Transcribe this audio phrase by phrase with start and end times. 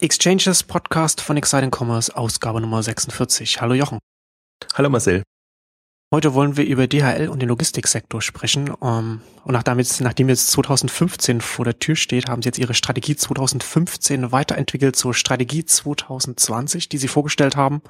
[0.00, 3.60] Exchanges Podcast von Exciting Commerce, Ausgabe Nummer 46.
[3.60, 3.98] Hallo Jochen.
[4.74, 5.24] Hallo Marcel.
[6.14, 8.70] Heute wollen wir über DHL und den Logistiksektor sprechen.
[8.70, 12.74] Um, und nachdem jetzt, nachdem jetzt 2015 vor der Tür steht, haben Sie jetzt Ihre
[12.74, 17.82] Strategie 2015 weiterentwickelt zur Strategie 2020, die Sie vorgestellt haben.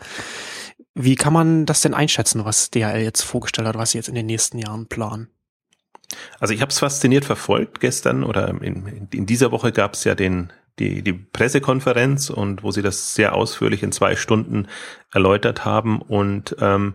[0.95, 4.15] Wie kann man das denn einschätzen, was DHL jetzt vorgestellt hat, was Sie jetzt in
[4.15, 5.29] den nächsten Jahren planen?
[6.41, 10.15] Also ich habe es fasziniert verfolgt gestern oder in, in dieser Woche gab es ja
[10.15, 14.69] den die, die Pressekonferenz und wo sie das sehr ausführlich in zwei Stunden
[15.12, 16.01] erläutert haben.
[16.01, 16.95] Und ähm,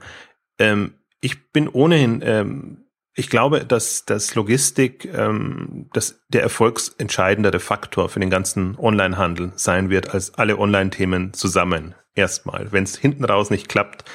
[0.60, 2.78] ähm, ich bin ohnehin, ähm,
[3.16, 9.90] ich glaube, dass dass Logistik ähm, dass der erfolgsentscheidendere Faktor für den ganzen Onlinehandel sein
[9.90, 11.96] wird als alle Online-Themen zusammen.
[12.16, 14.06] Erstmal, wenn es hinten raus nicht klappt,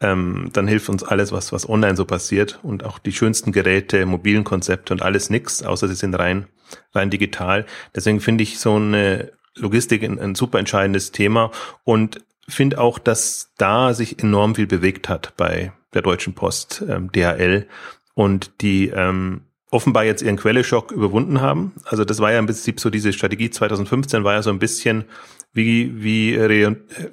[0.00, 4.06] ähm, dann hilft uns alles, was, was online so passiert und auch die schönsten Geräte,
[4.06, 6.46] mobilen Konzepte und alles nix, außer sie sind rein,
[6.92, 7.66] rein digital.
[7.94, 11.50] Deswegen finde ich so eine Logistik ein, ein super entscheidendes Thema
[11.84, 17.10] und finde auch, dass da sich enorm viel bewegt hat bei der Deutschen Post, ähm,
[17.12, 17.66] DHL
[18.14, 21.74] und die ähm, offenbar jetzt ihren Quelleschock überwunden haben.
[21.84, 25.04] Also das war ja im Prinzip so diese Strategie 2015 war ja so ein bisschen
[25.52, 26.38] wie, wie,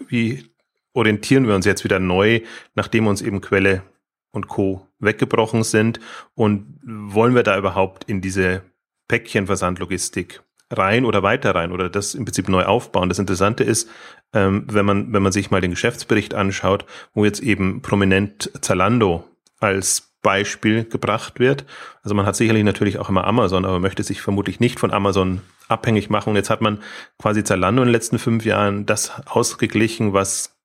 [0.08, 0.52] wie
[0.94, 2.42] orientieren wir uns jetzt wieder neu,
[2.74, 3.84] nachdem uns eben Quelle
[4.32, 4.88] und Co.
[5.00, 6.00] weggebrochen sind
[6.34, 8.64] und wollen wir da überhaupt in diese
[9.08, 13.10] Päckchenversandlogistik rein oder weiter rein oder das im Prinzip neu aufbauen.
[13.10, 13.90] Das Interessante ist,
[14.34, 19.24] ähm, wenn man, wenn man sich mal den Geschäftsbericht anschaut, wo jetzt eben prominent Zalando
[19.60, 21.66] als Beispiel gebracht wird.
[22.02, 25.42] Also man hat sicherlich natürlich auch immer Amazon, aber möchte sich vermutlich nicht von Amazon
[25.68, 26.32] abhängig machen.
[26.32, 26.82] Und jetzt hat man
[27.20, 30.58] quasi Zalando in den letzten fünf Jahren das ausgeglichen, was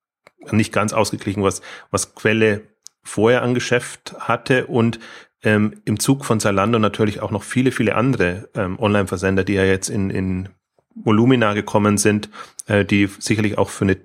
[0.49, 1.61] nicht ganz ausgeglichen, was,
[1.91, 2.63] was Quelle
[3.03, 4.99] vorher an Geschäft hatte und
[5.43, 9.65] ähm, im Zug von Zalando natürlich auch noch viele, viele andere ähm, Online-Versender, die ja
[9.65, 10.49] jetzt in, in
[10.93, 12.29] Volumina gekommen sind,
[12.67, 13.97] äh, die sicherlich auch für eine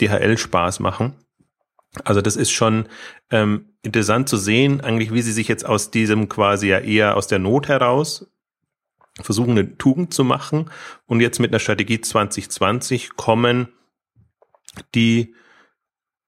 [0.00, 1.14] DHL Spaß machen.
[2.04, 2.88] Also das ist schon
[3.30, 7.26] ähm, interessant zu sehen, eigentlich, wie sie sich jetzt aus diesem quasi ja eher aus
[7.26, 8.30] der Not heraus
[9.20, 10.70] versuchen, eine Tugend zu machen
[11.06, 13.68] und jetzt mit einer Strategie 2020 kommen,
[14.94, 15.34] die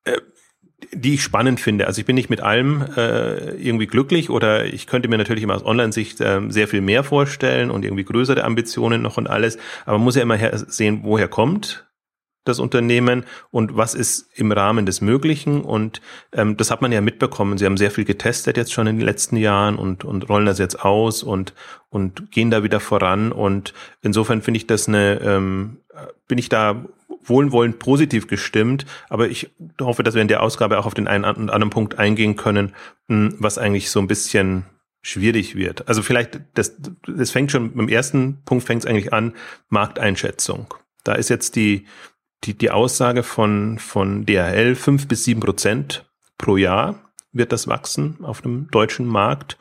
[0.05, 0.21] äh,
[0.93, 1.87] die ich spannend finde.
[1.87, 5.55] Also ich bin nicht mit allem äh, irgendwie glücklich oder ich könnte mir natürlich immer
[5.55, 9.59] aus Online-Sicht äh, sehr viel mehr vorstellen und irgendwie größere Ambitionen noch und alles.
[9.85, 11.87] Aber man muss ja immer sehen, woher kommt
[12.45, 15.61] das Unternehmen und was ist im Rahmen des Möglichen.
[15.61, 16.01] Und
[16.33, 17.59] ähm, das hat man ja mitbekommen.
[17.59, 20.59] Sie haben sehr viel getestet jetzt schon in den letzten Jahren und, und rollen das
[20.59, 21.55] jetzt aus und,
[21.91, 23.31] und gehen da wieder voran.
[23.33, 25.79] Und insofern finde ich das eine, ähm,
[26.27, 26.85] bin ich da
[27.25, 29.51] wohlwollend positiv gestimmt, aber ich
[29.81, 32.75] hoffe, dass wir in der Ausgabe auch auf den einen und anderen Punkt eingehen können,
[33.09, 34.65] hm, was eigentlich so ein bisschen
[35.03, 35.89] schwierig wird.
[35.89, 36.77] Also vielleicht, das,
[37.07, 39.35] das fängt schon, beim ersten Punkt fängt es eigentlich an,
[39.69, 40.75] Markteinschätzung.
[41.05, 41.87] Da ist jetzt die,
[42.45, 48.19] die, die Aussage von, von DHL, fünf bis sieben Prozent pro Jahr wird das wachsen
[48.25, 49.57] auf dem deutschen Markt.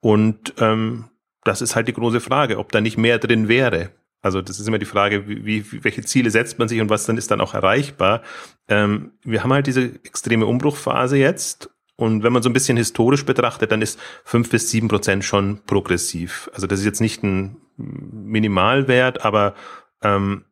[0.00, 1.06] Und ähm,
[1.44, 3.90] das ist halt die große Frage, ob da nicht mehr drin wäre.
[4.24, 7.04] Also das ist immer die Frage, wie, wie, welche Ziele setzt man sich und was
[7.04, 8.22] dann ist dann auch erreichbar.
[8.68, 13.24] Ähm, wir haben halt diese extreme Umbruchphase jetzt und wenn man so ein bisschen historisch
[13.24, 16.50] betrachtet, dann ist fünf bis sieben Prozent schon progressiv.
[16.54, 19.54] Also das ist jetzt nicht ein Minimalwert, aber
[20.02, 20.46] ähm,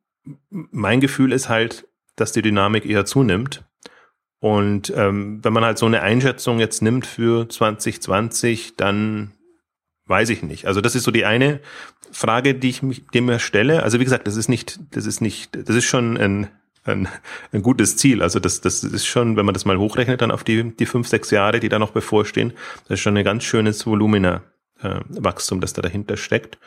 [0.50, 3.64] mein Gefühl ist halt, dass die Dynamik eher zunimmt.
[4.38, 9.32] Und ähm, wenn man halt so eine Einschätzung jetzt nimmt für 2020, dann
[10.06, 10.66] weiß ich nicht.
[10.66, 11.60] Also das ist so die eine
[12.10, 13.82] Frage, die ich mich dem stelle.
[13.82, 16.48] Also wie gesagt, das ist nicht, das ist nicht, das ist schon ein,
[16.84, 17.08] ein,
[17.52, 18.22] ein gutes Ziel.
[18.22, 21.08] Also das, das ist schon, wenn man das mal hochrechnet, dann auf die, die fünf,
[21.08, 22.52] sechs Jahre, die da noch bevorstehen,
[22.88, 24.42] das ist schon ein ganz schönes Volumina
[24.82, 25.00] äh,
[25.60, 26.58] das da dahinter steckt.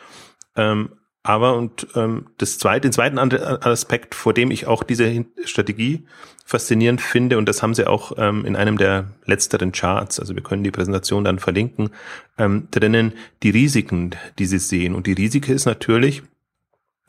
[0.56, 0.90] Ähm,
[1.26, 6.06] aber und ähm, das zweite, den zweiten Aspekt, vor dem ich auch diese Strategie
[6.44, 10.44] faszinierend finde, und das haben sie auch ähm, in einem der letzteren Charts, also wir
[10.44, 11.90] können die Präsentation dann verlinken,
[12.38, 14.94] ähm, drinnen die Risiken, die sie sehen.
[14.94, 16.22] Und die Risiko ist natürlich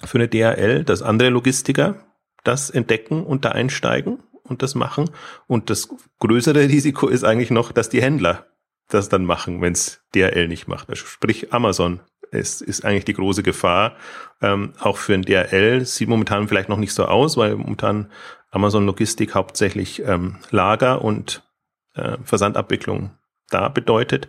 [0.04, 1.98] für eine DHL, dass andere Logistiker
[2.44, 5.12] das entdecken und da einsteigen und das machen.
[5.46, 8.48] Und das größere Risiko ist eigentlich noch, dass die Händler
[8.88, 10.90] das dann machen, wenn es DHL nicht macht.
[10.90, 12.00] Also sprich Amazon
[12.32, 13.96] ist, ist eigentlich die große Gefahr.
[14.42, 18.12] Ähm, auch für ein DHL sieht momentan vielleicht noch nicht so aus, weil momentan
[18.52, 21.44] Amazon Logistik hauptsächlich ähm, Lager und
[21.96, 23.12] äh, Versandabwicklung
[23.50, 24.28] da bedeutet.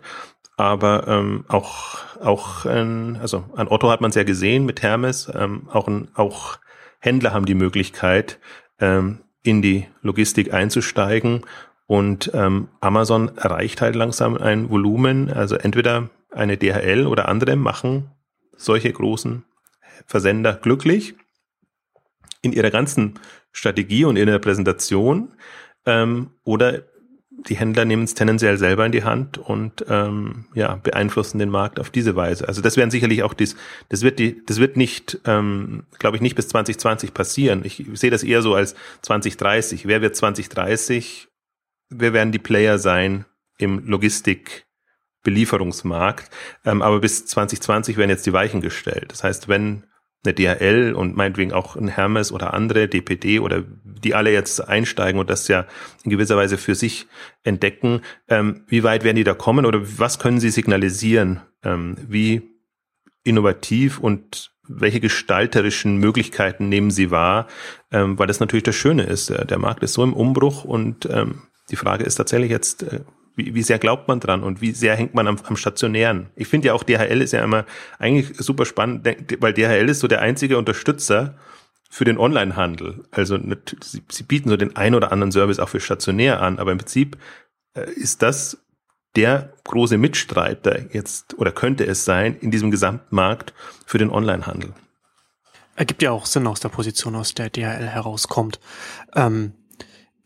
[0.57, 5.31] Aber ähm, auch, auch ähm, also an Otto hat man es ja gesehen mit Hermes,
[5.33, 6.57] ähm, auch, ein, auch
[6.99, 8.39] Händler haben die Möglichkeit,
[8.79, 11.45] ähm, in die Logistik einzusteigen.
[11.87, 18.11] Und ähm, Amazon erreicht halt langsam ein Volumen, also entweder eine DHL oder andere machen
[18.55, 19.43] solche großen
[20.05, 21.15] Versender glücklich.
[22.41, 23.19] in ihrer ganzen
[23.51, 25.33] Strategie und in der Präsentation
[25.85, 26.83] ähm, oder
[27.47, 31.79] die Händler nehmen es tendenziell selber in die Hand und ähm, ja beeinflussen den Markt
[31.79, 32.47] auf diese Weise.
[32.47, 33.55] Also das werden sicherlich auch dies,
[33.89, 37.61] das wird die, das wird nicht, ähm, glaube ich, nicht bis 2020 passieren.
[37.63, 39.85] Ich sehe das eher so als 2030.
[39.85, 41.27] Wer wird 2030?
[41.89, 43.25] Wer werden die Player sein
[43.57, 44.65] im Logistik?
[45.29, 46.29] Belieferungsmarkt.
[46.65, 49.11] Ähm, aber bis 2020 werden jetzt die Weichen gestellt.
[49.11, 49.83] Das heißt, wenn
[50.25, 55.19] eine DHL und meinetwegen auch ein Hermes oder andere, DPD oder die alle jetzt einsteigen
[55.19, 55.65] und das ja
[56.03, 57.07] in gewisser Weise für sich
[57.43, 58.01] entdecken.
[58.27, 61.41] Ähm, wie weit werden die da kommen oder was können sie signalisieren?
[61.63, 62.41] Ähm, wie
[63.23, 67.47] innovativ und welche gestalterischen Möglichkeiten nehmen sie wahr?
[67.91, 69.29] Ähm, weil das natürlich das Schöne ist.
[69.29, 73.01] Der, Markt ist so im Umbruch und ähm, die Frage ist tatsächlich jetzt, äh,
[73.35, 76.27] wie, wie sehr glaubt man dran und wie sehr hängt man am, am Stationären?
[76.35, 77.65] Ich finde ja auch DHL ist ja immer
[77.97, 79.07] eigentlich super spannend,
[79.39, 81.35] weil DHL ist so der einzige Unterstützer
[81.89, 83.03] für den Onlinehandel.
[83.11, 83.37] Also
[83.83, 86.77] sie, sie bieten so den ein oder anderen Service auch für stationär an, aber im
[86.77, 87.17] Prinzip
[87.73, 88.57] äh, ist das
[89.15, 93.53] der große Mitstreiter jetzt oder könnte es sein in diesem Gesamtmarkt
[93.85, 94.73] für den Onlinehandel.
[95.75, 98.59] Ergibt ja auch Sinn aus der Position, aus der DHL herauskommt.
[99.15, 99.53] Ähm,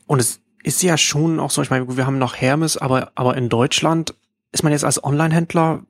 [0.06, 3.36] und es ist ja schon auch so, ich meine, wir haben noch Hermes, aber, aber
[3.38, 4.16] in Deutschland
[4.52, 5.84] ist man jetzt als Online-Händler,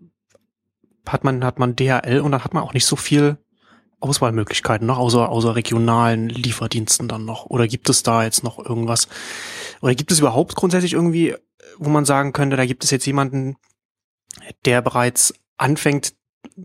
[1.08, 3.38] hat man, hat man DHL und dann hat man auch nicht so viel
[4.00, 7.46] Auswahlmöglichkeiten noch, außer, außer regionalen Lieferdiensten dann noch.
[7.46, 9.08] Oder gibt es da jetzt noch irgendwas?
[9.82, 11.36] Oder gibt es überhaupt grundsätzlich irgendwie,
[11.78, 13.56] wo man sagen könnte, da gibt es jetzt jemanden,
[14.66, 16.16] der bereits anfängt,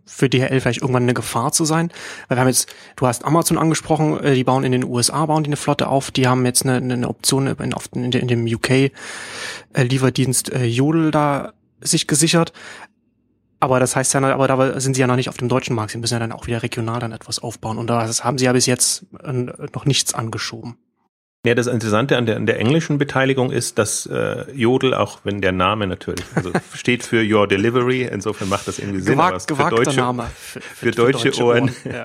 [0.04, 1.90] für DHL vielleicht irgendwann eine Gefahr zu sein?
[2.28, 5.44] Weil wir haben jetzt, du hast Amazon angesprochen, äh, die bauen in den USA, bauen
[5.44, 10.52] die eine Flotte auf, die haben jetzt eine, eine Option in, in, in dem UK-Lieferdienst
[10.52, 12.52] äh, Jodel da sich gesichert.
[13.60, 15.90] Aber das heißt ja, aber da sind sie ja noch nicht auf dem deutschen Markt.
[15.90, 17.78] Sie müssen ja dann auch wieder regional dann etwas aufbauen.
[17.78, 20.76] Und da haben sie ja bis jetzt äh, noch nichts angeschoben.
[21.49, 25.41] Ja, das Interessante an der, an der englischen Beteiligung ist, dass äh, Jodel, auch wenn
[25.41, 29.71] der Name natürlich, also steht für Your Delivery, insofern macht das irgendwie Sinn, Gewagt, aber
[29.71, 31.75] für deutsche, Name für, für, für deutsche, deutsche, Ohren, Ohren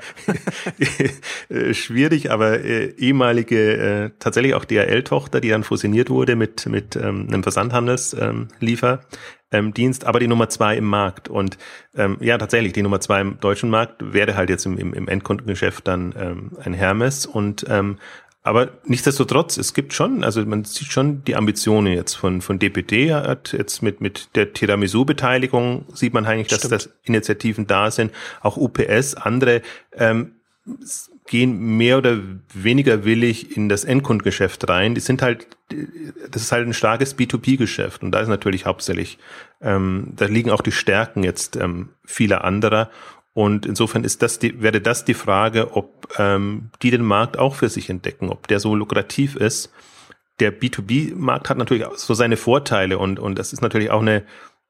[1.50, 1.57] ja.
[1.57, 6.95] Äh, schwierig, aber äh, ehemalige, äh, tatsächlich auch DHL-Tochter, die dann fusioniert wurde mit, mit
[6.95, 9.01] ähm, einem Versandhandelsliefer.
[9.51, 11.30] Ähm, Dienst, aber die Nummer zwei im Markt.
[11.30, 11.60] Und
[11.95, 15.07] ähm, ja, tatsächlich, die Nummer zwei im deutschen Markt wäre halt jetzt im, im, im
[15.07, 17.28] Endkundengeschäft dann ähm, ein Hermes.
[17.28, 18.00] Und ähm,
[18.44, 23.13] aber nichtsdestotrotz, es gibt schon, also man sieht schon die Ambitionen jetzt von, von DPD
[23.13, 28.12] hat jetzt mit, mit der Tiramisu-Beteiligung sieht man eigentlich, dass das Initiativen da sind.
[28.42, 29.62] Auch UPS, andere,
[29.94, 30.34] ähm,
[31.28, 32.19] gehen mehr oder
[32.54, 34.94] weniger willig in das Endkundgeschäft rein.
[34.94, 35.48] Die sind halt,
[36.30, 39.19] das ist halt ein starkes B2B-Geschäft und da ist natürlich hauptsächlich,
[39.62, 42.90] ähm, da liegen auch die Stärken jetzt ähm, vieler anderer
[43.33, 47.56] und insofern ist das die, wäre das die Frage, ob ähm, die den Markt auch
[47.56, 49.71] für sich entdecken, ob der so lukrativ ist.
[50.39, 54.24] Der B2B-Markt hat natürlich auch so seine Vorteile und, und das ist natürlich auch eine,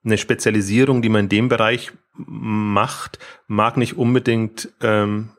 [0.06, 5.31] eine Spezialisierung, die man in dem Bereich macht, mag nicht unbedingt ähm,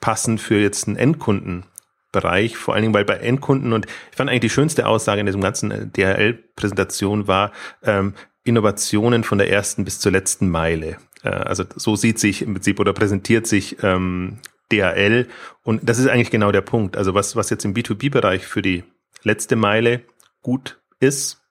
[0.00, 4.40] passen für jetzt einen Endkundenbereich, vor allen Dingen, weil bei Endkunden und ich fand eigentlich
[4.40, 7.52] die schönste Aussage in diesem ganzen äh, DHL-Präsentation war
[7.82, 8.14] ähm,
[8.44, 10.98] Innovationen von der ersten bis zur letzten Meile.
[11.22, 14.38] Äh, also so sieht sich im Prinzip oder präsentiert sich ähm,
[14.70, 15.28] DHL.
[15.62, 16.96] Und das ist eigentlich genau der Punkt.
[16.96, 18.84] Also was, was jetzt im B2B-Bereich für die
[19.22, 20.02] letzte Meile
[20.42, 21.41] gut ist,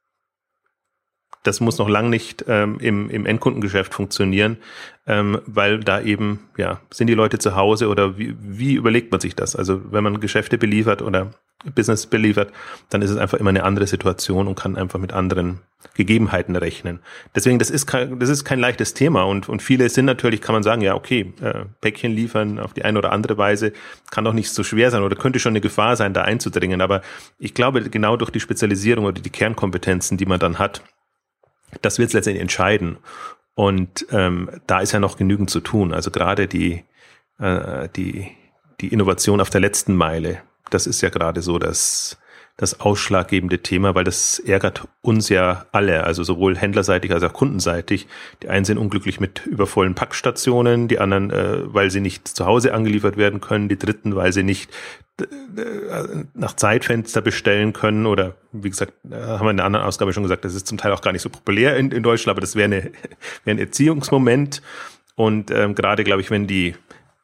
[1.43, 4.57] das muss noch lang nicht ähm, im, im Endkundengeschäft funktionieren,
[5.07, 9.19] ähm, weil da eben, ja, sind die Leute zu Hause oder wie, wie überlegt man
[9.19, 9.55] sich das?
[9.55, 11.31] Also wenn man Geschäfte beliefert oder
[11.75, 12.51] Business beliefert,
[12.89, 15.60] dann ist es einfach immer eine andere Situation und kann einfach mit anderen
[15.95, 17.00] Gegebenheiten rechnen.
[17.36, 20.53] Deswegen, das ist kein, das ist kein leichtes Thema und, und viele sind natürlich, kann
[20.53, 23.74] man sagen, ja, okay, äh, Päckchen liefern auf die eine oder andere Weise
[24.10, 26.81] kann doch nicht so schwer sein oder könnte schon eine Gefahr sein, da einzudringen.
[26.81, 27.01] Aber
[27.39, 30.81] ich glaube, genau durch die Spezialisierung oder die Kernkompetenzen, die man dann hat,
[31.82, 32.98] das wird es letztendlich entscheiden.
[33.54, 35.94] Und ähm, da ist ja noch genügend zu tun.
[35.94, 36.84] Also gerade die,
[37.40, 38.32] äh, die,
[38.80, 42.18] die Innovation auf der letzten Meile, das ist ja gerade so das,
[42.58, 48.08] das ausschlaggebende Thema, weil das ärgert uns ja alle, also sowohl händlerseitig als auch kundenseitig.
[48.43, 52.74] Die einen sind unglücklich mit übervollen Packstationen, die anderen, äh, weil sie nicht zu Hause
[52.74, 54.70] angeliefert werden können, die dritten, weil sie nicht
[55.22, 55.25] äh,
[56.34, 60.46] nach Zeitfenster bestellen können oder wie gesagt, haben wir in einer anderen Ausgabe schon gesagt,
[60.46, 62.70] das ist zum Teil auch gar nicht so populär in, in Deutschland, aber das wäre,
[62.72, 62.91] wäre
[63.46, 64.62] ein Erziehungsmoment
[65.15, 66.75] und ähm, gerade glaube ich, wenn die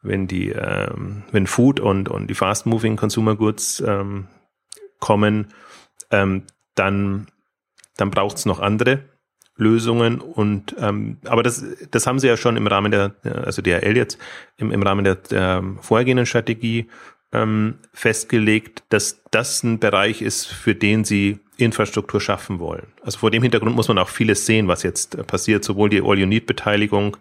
[0.02, 4.28] wenn die ähm, wenn Food und und die Fast Moving Consumer Goods ähm,
[4.98, 5.48] kommen,
[6.10, 7.26] ähm, dann
[7.96, 9.00] dann braucht es noch andere
[9.56, 13.96] Lösungen und ähm, aber das das haben sie ja schon im Rahmen der also DHL
[13.96, 14.18] jetzt
[14.56, 16.88] im, im Rahmen der, der vorhergehenden Strategie
[17.32, 22.86] ähm, festgelegt, dass das ein Bereich ist, für den sie Infrastruktur schaffen wollen.
[23.02, 27.16] Also vor dem Hintergrund muss man auch vieles sehen, was jetzt passiert, sowohl die All-You-Need-Beteiligung,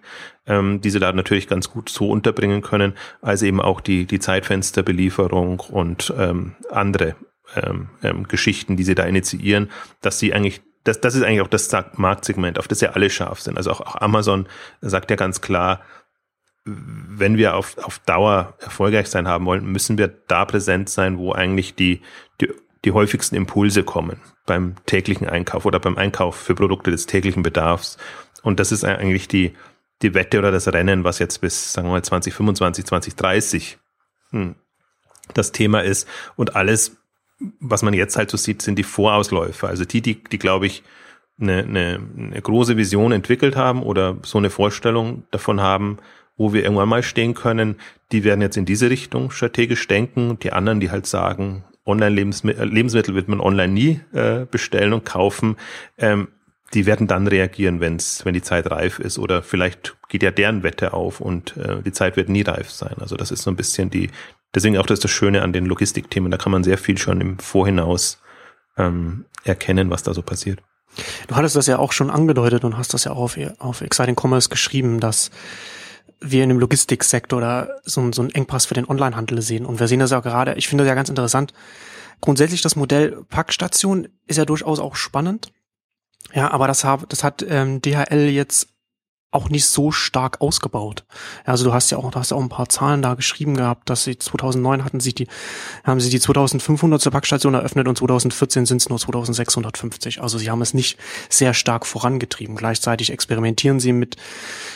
[0.45, 4.19] ähm, die sie da natürlich ganz gut so unterbringen können, als eben auch die, die
[4.19, 7.15] Zeitfensterbelieferung und ähm, andere
[7.55, 9.69] ähm, ähm, Geschichten, die sie da initiieren,
[10.01, 13.41] dass sie eigentlich das, das ist eigentlich auch das Marktsegment, auf das ja alle scharf
[13.41, 13.57] sind.
[13.57, 14.47] Also auch, auch Amazon
[14.79, 15.81] sagt ja ganz klar,
[16.63, 21.33] wenn wir auf, auf Dauer erfolgreich sein haben wollen, müssen wir da präsent sein, wo
[21.33, 22.01] eigentlich die,
[22.41, 22.51] die,
[22.85, 27.97] die häufigsten Impulse kommen beim täglichen Einkauf oder beim Einkauf für Produkte des täglichen Bedarfs.
[28.41, 29.53] Und das ist eigentlich die,
[30.01, 33.77] die Wette oder das Rennen, was jetzt bis, sagen wir mal, 2025, 2030
[34.31, 34.55] hm,
[35.33, 36.07] das Thema ist.
[36.35, 36.97] Und alles,
[37.59, 39.67] was man jetzt halt so sieht, sind die Vorausläufer.
[39.67, 40.83] Also die, die, die glaube ich,
[41.39, 45.99] eine, eine, eine große Vision entwickelt haben oder so eine Vorstellung davon haben,
[46.35, 47.75] wo wir irgendwann mal stehen können,
[48.11, 50.39] die werden jetzt in diese Richtung strategisch denken.
[50.39, 55.05] Die anderen, die halt sagen, Online-Lebensmittel äh, Lebensmittel wird man online nie äh, bestellen und
[55.05, 55.55] kaufen,
[55.97, 56.27] ähm,
[56.73, 60.63] die werden dann reagieren, wenn's, wenn die Zeit reif ist oder vielleicht geht ja deren
[60.63, 62.95] Wette auf und äh, die Zeit wird nie reif sein.
[62.99, 64.09] Also das ist so ein bisschen die,
[64.55, 67.21] deswegen auch das ist das Schöne an den Logistikthemen, da kann man sehr viel schon
[67.21, 68.19] im Vorhinaus
[68.77, 70.61] ähm, erkennen, was da so passiert.
[71.27, 74.15] Du hattest das ja auch schon angedeutet und hast das ja auch auf, auf Exciting
[74.19, 75.31] Commerce geschrieben, dass
[76.19, 79.65] wir in dem Logistiksektor da so, so einen Engpass für den Onlinehandel sehen.
[79.65, 81.53] Und wir sehen das ja gerade, ich finde das ja ganz interessant.
[82.21, 85.51] Grundsätzlich das Modell Packstation ist ja durchaus auch spannend.
[86.33, 88.69] Ja, aber das, hat, das hat ähm, DHL jetzt
[89.29, 91.03] auch nicht so stark ausgebaut.
[91.43, 93.89] Also du hast ja auch, du hast ja auch ein paar Zahlen da geschrieben gehabt,
[93.89, 95.27] dass sie 2009 hatten sie die,
[95.83, 100.21] haben sie die 2500 zur Packstation eröffnet und 2014 sind es nur 2650.
[100.21, 100.97] Also sie haben es nicht
[101.29, 102.55] sehr stark vorangetrieben.
[102.55, 104.15] Gleichzeitig experimentieren sie mit,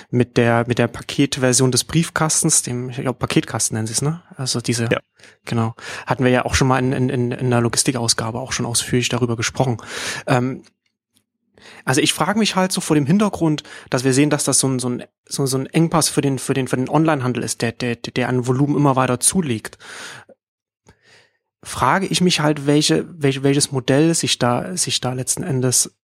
[0.10, 4.22] mit der, mit der Paketversion des Briefkastens, dem, ich glaube Paketkasten nennen sie es, ne?
[4.36, 5.00] Also diese, ja.
[5.46, 5.76] genau.
[6.06, 9.38] Hatten wir ja auch schon mal in, in, in der Logistikausgabe auch schon ausführlich darüber
[9.38, 9.78] gesprochen.
[10.28, 10.64] Ähm,
[11.86, 14.68] also ich frage mich halt so vor dem Hintergrund, dass wir sehen, dass das so
[14.68, 17.62] ein, so ein, so, so ein Engpass für den, für den, für den Onlinehandel ist,
[17.62, 19.78] der, der, der an Volumen immer weiter zulegt.
[21.64, 25.96] Frage ich mich halt, welche, welche, welches Modell sich da, sich da letzten Endes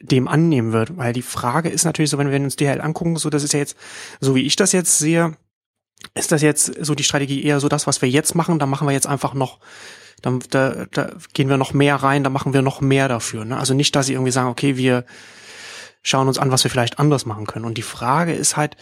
[0.00, 3.30] dem annehmen wird, weil die Frage ist natürlich so, wenn wir uns DHL angucken, so
[3.30, 3.76] das ist ja jetzt,
[4.20, 5.36] so wie ich das jetzt sehe,
[6.14, 8.86] ist das jetzt so die Strategie eher so das, was wir jetzt machen, da machen
[8.86, 9.58] wir jetzt einfach noch
[10.22, 13.44] dann da, da gehen wir noch mehr rein, da machen wir noch mehr dafür.
[13.44, 13.56] Ne?
[13.56, 15.04] Also nicht, dass sie irgendwie sagen, okay, wir
[16.02, 17.64] schauen uns an, was wir vielleicht anders machen können.
[17.64, 18.76] Und die Frage ist halt,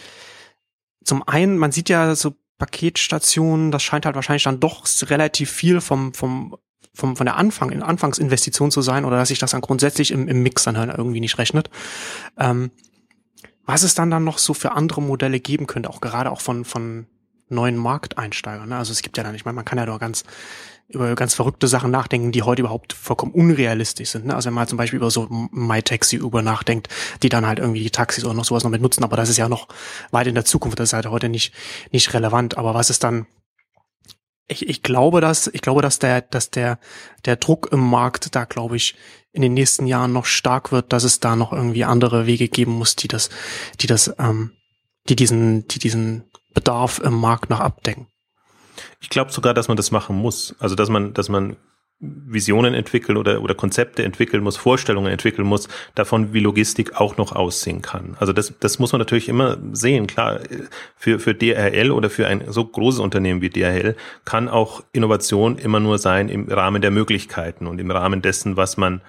[1.05, 5.81] zum einen, man sieht ja so Paketstationen, das scheint halt wahrscheinlich dann doch relativ viel
[5.81, 6.57] vom, vom,
[6.95, 10.29] vom, von der Anfang, in Anfangsinvestition zu sein oder dass sich das dann grundsätzlich im,
[10.29, 11.71] im Mix dann halt irgendwie nicht rechnet.
[12.39, 12.71] Ähm,
[13.67, 16.65] was es dann dann noch so für andere Modelle geben könnte, auch gerade auch von,
[16.65, 17.07] von
[17.49, 18.69] neuen Markteinsteigern.
[18.69, 18.77] Ne?
[18.77, 20.25] Also es gibt ja dann, ich meine, man kann ja doch ganz
[20.89, 24.27] über ganz verrückte Sachen nachdenken, die heute überhaupt vollkommen unrealistisch sind.
[24.27, 24.37] Ne?
[24.37, 26.89] Also wenn man zum Beispiel über so MyTaxi Uber nachdenkt,
[27.23, 29.37] die dann halt irgendwie die Taxis oder noch sowas noch mit nutzen, aber das ist
[29.37, 29.67] ja noch
[30.13, 31.53] weit in der Zukunft, das ist halt heute nicht,
[31.91, 32.57] nicht relevant.
[32.57, 33.27] Aber was ist dann,
[34.47, 36.79] ich, ich glaube, dass, ich glaube, dass der, dass der,
[37.25, 38.95] der Druck im Markt da, glaube ich,
[39.33, 42.73] in den nächsten Jahren noch stark wird, dass es da noch irgendwie andere Wege geben
[42.73, 43.29] muss, die das,
[43.81, 44.53] die das, ähm,
[45.09, 46.25] die diesen, die diesen
[46.57, 48.07] Bedarf im Markt noch abdecken.
[49.01, 50.57] Ich glaube sogar, dass man das machen muss.
[50.59, 51.57] Also dass man, dass man
[51.99, 57.33] Visionen entwickeln oder, oder Konzepte entwickeln muss, Vorstellungen entwickeln muss, davon, wie Logistik auch noch
[57.33, 58.17] aussehen kann.
[58.21, 60.07] Also das, das muss man natürlich immer sehen.
[60.07, 60.41] Klar,
[60.97, 65.81] für, für DRL oder für ein so großes Unternehmen wie DRL kann auch Innovation immer
[65.81, 69.01] nur sein im Rahmen der Möglichkeiten und im Rahmen dessen, was man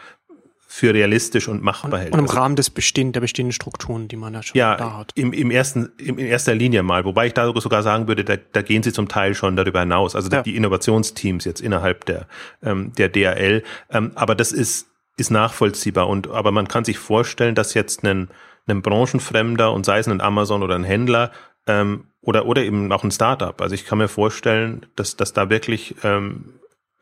[0.78, 2.14] für realistisch und machbar hält.
[2.14, 4.96] Und im also, Rahmen des bestehenden, der bestehenden Strukturen, die man ja schon ja, da
[4.96, 5.12] hat.
[5.16, 8.36] Im, im ersten, im, in erster Linie mal, wobei ich da sogar sagen würde, da,
[8.52, 10.16] da gehen sie zum Teil schon darüber hinaus.
[10.16, 10.44] Also ja.
[10.44, 12.28] die Innovationsteams jetzt innerhalb der,
[12.62, 13.64] ähm, der DRL.
[13.90, 18.30] Ähm, aber das ist, ist nachvollziehbar und, aber man kann sich vorstellen, dass jetzt ein,
[18.68, 21.32] ein Branchenfremder und sei es ein Amazon oder ein Händler,
[21.66, 23.60] ähm, oder, oder eben auch ein Startup.
[23.62, 26.60] Also ich kann mir vorstellen, dass, dass da wirklich ähm,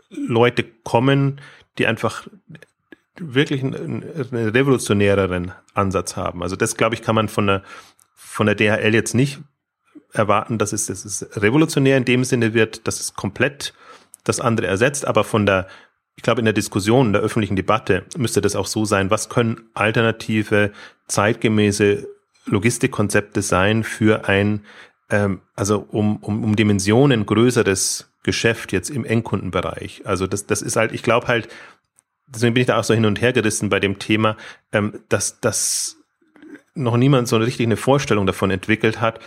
[0.10, 1.41] Leute kommen,
[1.77, 2.25] die einfach
[3.19, 6.43] wirklich einen, einen revolutionäreren Ansatz haben.
[6.43, 7.63] Also das, glaube ich, kann man von der,
[8.13, 9.39] von der DHL jetzt nicht
[10.12, 13.74] erwarten, dass es, dass es revolutionär in dem Sinne wird, dass es komplett
[14.24, 15.67] das andere ersetzt, aber von der,
[16.15, 19.29] ich glaube, in der Diskussion, in der öffentlichen Debatte müsste das auch so sein, was
[19.29, 20.72] können alternative,
[21.07, 22.07] zeitgemäße
[22.45, 24.65] Logistikkonzepte sein für ein,
[25.10, 30.01] ähm, also um, um, um Dimensionen größeres Geschäft jetzt im Endkundenbereich.
[30.05, 31.48] Also das, das ist halt, ich glaube halt,
[32.27, 34.38] deswegen bin ich da auch so hin und her gerissen bei dem Thema,
[34.72, 35.98] ähm, dass, dass
[36.74, 39.20] noch niemand so richtig eine Vorstellung davon entwickelt hat,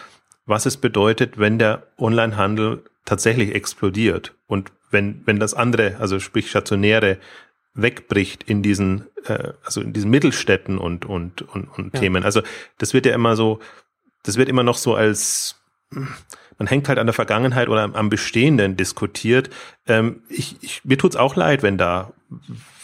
[0.46, 6.50] was es bedeutet, wenn der Onlinehandel tatsächlich explodiert und wenn, wenn das andere, also sprich
[6.50, 7.18] stationäre,
[7.74, 12.00] wegbricht in diesen, äh, also in diesen Mittelstädten und, und, und, und ja.
[12.00, 12.24] Themen.
[12.24, 12.42] Also
[12.78, 13.60] das wird ja immer so,
[14.24, 18.76] das wird immer noch so als, man hängt halt an der Vergangenheit oder am Bestehenden
[18.76, 19.50] diskutiert.
[19.86, 22.12] Ähm, ich, ich, mir tut's auch leid, wenn da,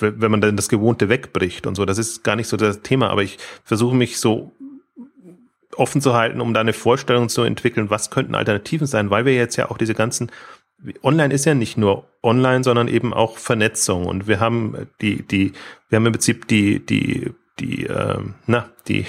[0.01, 1.85] wenn man dann das Gewohnte wegbricht und so.
[1.85, 4.53] Das ist gar nicht so das Thema, aber ich versuche mich so
[5.77, 9.35] offen zu halten, um da eine Vorstellung zu entwickeln, was könnten Alternativen sein, weil wir
[9.35, 10.31] jetzt ja auch diese ganzen
[11.03, 14.07] Online ist ja nicht nur online, sondern eben auch Vernetzung.
[14.07, 15.53] Und wir haben die, die,
[15.89, 19.07] wir haben im Prinzip die, die, die, ähm, na, die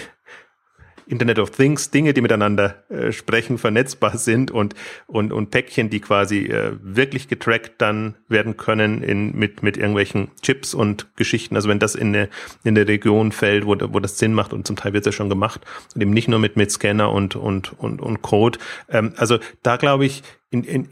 [1.08, 4.74] Internet of Things, Dinge, die miteinander äh, sprechen, vernetzbar sind und,
[5.08, 10.32] und, und Päckchen, die quasi äh, wirklich getrackt dann werden können in, mit, mit irgendwelchen
[10.42, 11.56] Chips und Geschichten.
[11.56, 12.30] Also wenn das in eine,
[12.64, 15.18] in eine Region fällt, wo, wo das Sinn macht und zum Teil wird es ja
[15.18, 15.62] schon gemacht
[15.94, 18.60] und eben nicht nur mit, mit Scanner und, und, und, und Code.
[18.90, 20.90] Ähm, also da glaube ich, in, in,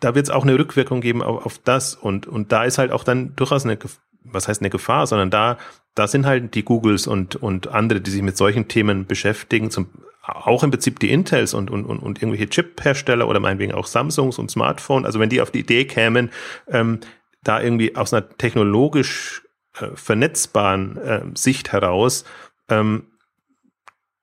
[0.00, 2.90] da wird es auch eine Rückwirkung geben auf, auf das und, und da ist halt
[2.90, 3.78] auch dann durchaus eine,
[4.24, 5.58] was heißt eine Gefahr, sondern da,
[5.94, 9.88] da sind halt die Googles und, und andere, die sich mit solchen Themen beschäftigen, zum,
[10.22, 14.38] auch im Prinzip die Intels und, und, und, und irgendwelche Chip-Hersteller oder meinetwegen auch Samsungs
[14.38, 16.30] und Smartphone, also wenn die auf die Idee kämen,
[16.68, 17.00] ähm,
[17.42, 19.42] da irgendwie aus einer technologisch
[19.78, 22.24] äh, vernetzbaren äh, Sicht heraus
[22.68, 23.06] ähm,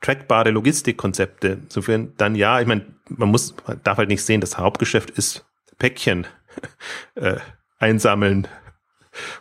[0.01, 4.41] trackbare Logistikkonzepte zu führen, dann ja, ich meine, man muss, man darf halt nicht sehen,
[4.41, 5.45] das Hauptgeschäft ist
[5.79, 6.27] Päckchen
[7.15, 7.37] äh,
[7.79, 8.47] einsammeln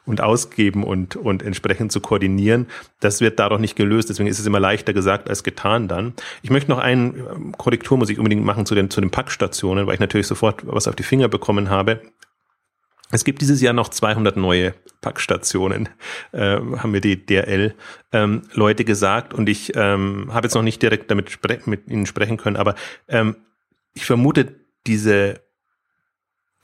[0.04, 2.66] und ausgeben und, und entsprechend zu koordinieren.
[3.00, 4.08] Das wird dadurch nicht gelöst.
[4.08, 6.14] Deswegen ist es immer leichter gesagt als getan dann.
[6.42, 9.86] Ich möchte noch eine ähm, Korrektur muss ich unbedingt machen zu den, zu den Packstationen,
[9.86, 12.00] weil ich natürlich sofort was auf die Finger bekommen habe.
[13.12, 15.88] Es gibt dieses Jahr noch 200 neue Packstationen,
[16.32, 21.10] äh, haben mir die DRL-Leute ähm, gesagt und ich ähm, habe jetzt noch nicht direkt
[21.10, 22.74] damit mit ihnen sprechen können, aber
[23.06, 23.36] ähm,
[23.94, 24.56] ich vermute,
[24.86, 25.40] diese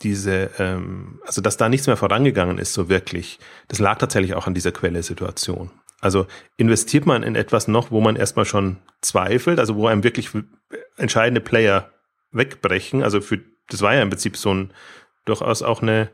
[0.03, 4.47] diese, ähm, also dass da nichts mehr vorangegangen ist, so wirklich, das lag tatsächlich auch
[4.47, 5.71] an dieser Quelle-Situation.
[6.01, 10.31] Also investiert man in etwas noch, wo man erstmal schon zweifelt, also wo einem wirklich
[10.97, 11.93] entscheidende Player
[12.33, 13.05] wegbrechen.
[13.05, 14.73] Also für, das war ja im Prinzip so ein
[15.25, 16.11] durchaus auch eine,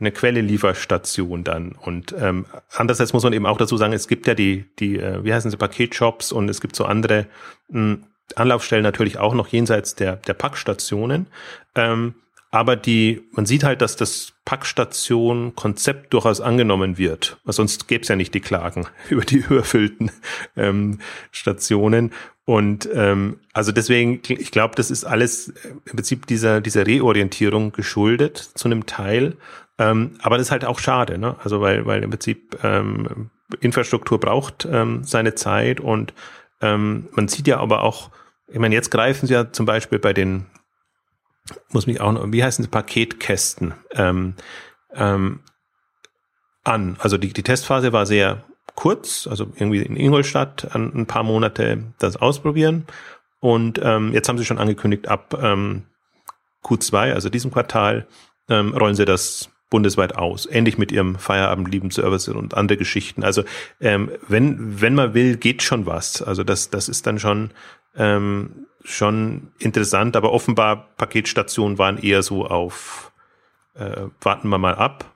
[0.00, 1.72] eine Quelle-Lieferstation dann.
[1.72, 5.22] Und ähm, andererseits muss man eben auch dazu sagen, es gibt ja die, die, äh,
[5.22, 7.26] wie heißen sie, Paketshops und es gibt so andere
[7.68, 7.98] mh,
[8.34, 11.28] Anlaufstellen natürlich auch noch jenseits der, der Packstationen.
[11.76, 12.14] Ähm,
[12.50, 17.38] aber die, man sieht halt, dass das Packstation-Konzept durchaus angenommen wird.
[17.44, 20.10] Sonst gäbe es ja nicht die Klagen über die überfüllten
[20.56, 20.98] ähm,
[21.30, 22.12] Stationen.
[22.44, 25.52] Und ähm, also deswegen, ich glaube, das ist alles
[25.84, 29.36] im Prinzip dieser, dieser Reorientierung geschuldet zu einem Teil.
[29.78, 31.36] Ähm, aber das ist halt auch schade, ne?
[31.44, 36.12] Also weil, weil im Prinzip ähm, Infrastruktur braucht ähm, seine Zeit und
[36.60, 38.10] ähm, man sieht ja aber auch,
[38.48, 40.46] ich meine, jetzt greifen sie ja zum Beispiel bei den
[41.70, 44.34] muss mich auch noch, wie heißen sie, Paketkästen ähm,
[44.94, 45.40] ähm,
[46.64, 46.96] an.
[46.98, 51.84] Also die, die Testphase war sehr kurz, also irgendwie in Ingolstadt ein, ein paar Monate
[51.98, 52.86] das ausprobieren.
[53.40, 55.84] Und ähm, jetzt haben sie schon angekündigt, ab ähm,
[56.62, 58.06] Q2, also diesem Quartal,
[58.48, 60.46] ähm, rollen sie das bundesweit aus.
[60.50, 63.22] Ähnlich mit ihrem Feierabend Service und andere Geschichten.
[63.22, 63.44] Also
[63.80, 66.20] ähm, wenn, wenn man will, geht schon was.
[66.22, 67.52] Also das, das ist dann schon
[67.96, 73.12] ähm, schon interessant, aber offenbar Paketstationen waren eher so auf
[73.74, 75.14] äh, warten wir mal ab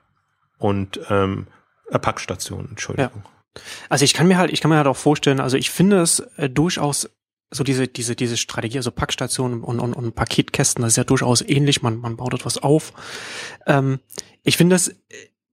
[0.57, 1.47] und ähm,
[1.89, 3.23] äh, Packstationen, Entschuldigung.
[3.25, 3.61] Ja.
[3.89, 6.19] Also ich kann mir halt, ich kann mir halt auch vorstellen, also ich finde es
[6.37, 7.09] äh, durchaus
[7.51, 11.41] so diese, diese, diese Strategie, also Packstationen und, und, und Paketkästen, das ist ja durchaus
[11.41, 12.91] ähnlich, man, man baut etwas auf.
[13.65, 13.99] Ähm,
[14.43, 14.95] ich finde es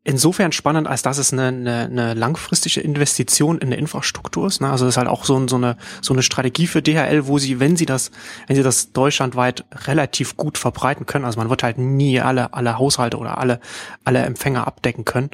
[0.04, 4.60] insofern spannend, als dass es eine, eine, eine langfristige Investition in eine Infrastruktur ist.
[4.60, 4.68] Ne?
[4.68, 7.60] Also das ist halt auch so, so, eine, so eine Strategie für DHL, wo sie,
[7.60, 8.10] wenn sie das,
[8.48, 12.78] wenn sie das deutschlandweit relativ gut verbreiten können, also man wird halt nie alle, alle
[12.78, 13.60] Haushalte oder alle,
[14.04, 15.30] alle Empfänger abdecken können.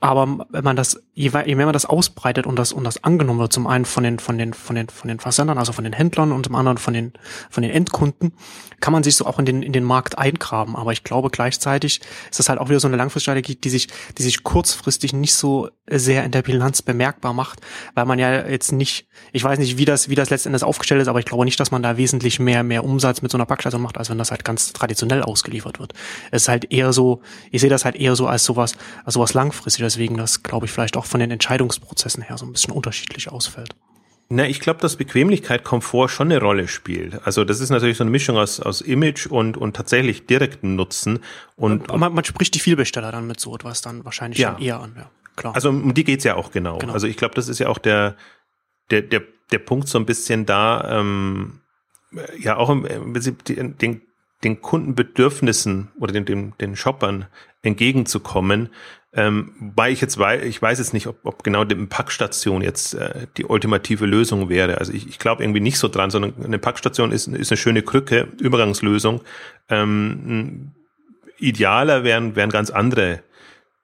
[0.00, 3.40] Aber wenn man das, je, je mehr man das ausbreitet und das, und das angenommen
[3.40, 5.94] wird, zum einen von den, von den, von den, von den Versendern, also von den
[5.94, 7.14] Händlern und zum anderen von den,
[7.48, 8.32] von den Endkunden,
[8.80, 10.76] kann man sich so auch in den, in den Markt eingraben.
[10.76, 13.88] Aber ich glaube gleichzeitig ist das halt auch wieder so eine Langfriststrategie, die sich
[14.18, 17.60] die sich kurzfristig nicht so sehr in der Bilanz bemerkbar macht,
[17.94, 21.08] weil man ja jetzt nicht, ich weiß nicht, wie das, wie das letztendlich aufgestellt ist,
[21.08, 23.82] aber ich glaube nicht, dass man da wesentlich mehr, mehr Umsatz mit so einer Packstation
[23.82, 25.92] macht, als wenn das halt ganz traditionell ausgeliefert wird.
[26.30, 29.34] Es ist halt eher so, ich sehe das halt eher so als sowas, als sowas
[29.34, 33.30] langfristig, deswegen das, glaube ich, vielleicht auch von den Entscheidungsprozessen her so ein bisschen unterschiedlich
[33.30, 33.74] ausfällt.
[34.32, 37.26] Na, ich glaube, dass Bequemlichkeit, Komfort schon eine Rolle spielt.
[37.26, 41.18] Also das ist natürlich so eine Mischung aus, aus Image und, und tatsächlich direkten Nutzen.
[41.56, 44.56] Und, man, man spricht die Vielbesteller dann mit so etwas dann wahrscheinlich ja.
[44.58, 45.10] eher an, ja.
[45.34, 45.54] Klar.
[45.54, 46.78] Also um die geht's ja auch genau.
[46.78, 46.92] genau.
[46.92, 48.16] Also ich glaube, das ist ja auch der,
[48.90, 51.60] der, der, der Punkt so ein bisschen da, ähm,
[52.38, 54.02] ja auch im, im Prinzip den, den
[54.44, 57.26] den Kundenbedürfnissen oder den, den, den Shoppern
[57.62, 58.70] entgegenzukommen.
[59.12, 62.94] Ähm, weil ich jetzt weiß, ich weiß jetzt nicht, ob, ob genau die Packstation jetzt
[62.94, 64.78] äh, die ultimative Lösung wäre.
[64.78, 67.82] Also ich, ich glaube irgendwie nicht so dran, sondern eine Packstation ist, ist eine schöne
[67.82, 69.20] Krücke, Übergangslösung.
[69.68, 70.72] Ähm,
[71.38, 73.22] idealer wären, wären ganz andere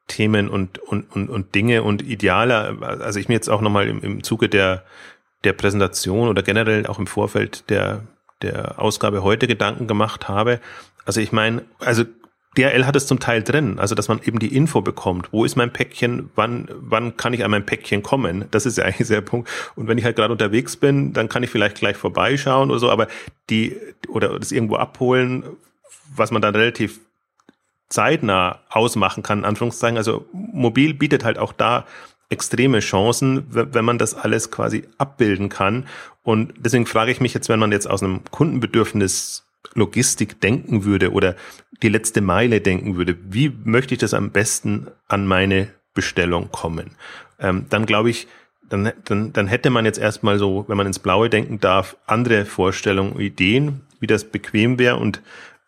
[0.06, 4.00] Themen und, und, und, und Dinge und idealer, also ich mir jetzt auch nochmal im,
[4.02, 4.84] im Zuge der,
[5.42, 8.04] der Präsentation oder generell auch im Vorfeld der,
[8.42, 10.60] der Ausgabe heute Gedanken gemacht habe.
[11.04, 12.04] Also ich meine, also
[12.56, 15.56] DRL hat es zum Teil drin, also dass man eben die Info bekommt, wo ist
[15.56, 19.20] mein Päckchen, wann, wann kann ich an mein Päckchen kommen, das ist ja eigentlich der
[19.20, 19.48] Punkt.
[19.74, 22.90] Und wenn ich halt gerade unterwegs bin, dann kann ich vielleicht gleich vorbeischauen oder so,
[22.90, 23.08] aber
[23.50, 23.76] die,
[24.08, 25.44] oder das irgendwo abholen,
[26.14, 27.00] was man dann relativ
[27.88, 29.96] zeitnah ausmachen kann, in Anführungszeichen.
[29.96, 31.86] Also mobil bietet halt auch da
[32.28, 35.86] extreme Chancen, wenn man das alles quasi abbilden kann.
[36.24, 41.12] Und deswegen frage ich mich jetzt, wenn man jetzt aus einem Kundenbedürfnis Logistik denken würde
[41.12, 41.36] oder
[41.82, 46.92] die letzte Meile denken würde, wie möchte ich das am besten an meine Bestellung kommen?
[47.38, 48.28] Ähm, dann glaube ich,
[48.68, 52.44] dann, dann, dann hätte man jetzt erstmal so, wenn man ins Blaue denken darf, andere
[52.44, 55.22] Vorstellungen, Ideen, wie das bequem wäre und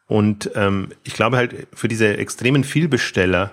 [0.09, 3.53] und ähm, ich glaube halt für diese extremen Vielbesteller,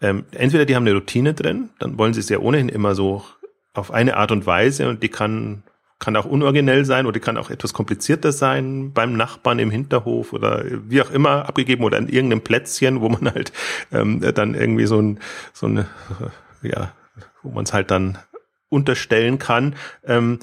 [0.00, 3.22] ähm, entweder die haben eine Routine drin, dann wollen sie es ja ohnehin immer so
[3.74, 5.62] auf eine Art und Weise und die kann
[6.00, 10.64] kann auch unoriginell sein oder kann auch etwas komplizierter sein beim Nachbarn im Hinterhof oder
[10.88, 13.52] wie auch immer abgegeben oder an irgendeinem Plätzchen, wo man halt
[13.92, 15.20] ähm, dann irgendwie so ein
[15.52, 15.86] so eine
[16.62, 16.92] ja
[17.42, 18.18] wo man es halt dann
[18.68, 19.76] unterstellen kann.
[20.04, 20.38] Ähm,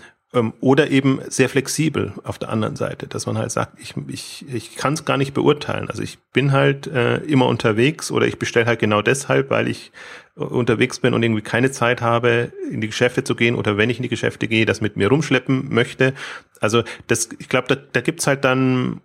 [0.60, 4.76] oder eben sehr flexibel auf der anderen Seite, dass man halt sagt, ich, ich, ich
[4.76, 5.89] kann es gar nicht beurteilen.
[5.89, 9.91] Also ich bin halt äh, immer unterwegs oder ich bestelle halt genau deshalb, weil ich
[10.36, 13.89] äh, unterwegs bin und irgendwie keine Zeit habe, in die Geschäfte zu gehen oder wenn
[13.89, 16.13] ich in die Geschäfte gehe, das mit mir rumschleppen möchte.
[16.60, 19.02] Also das, ich glaube, da, da gibt's halt dann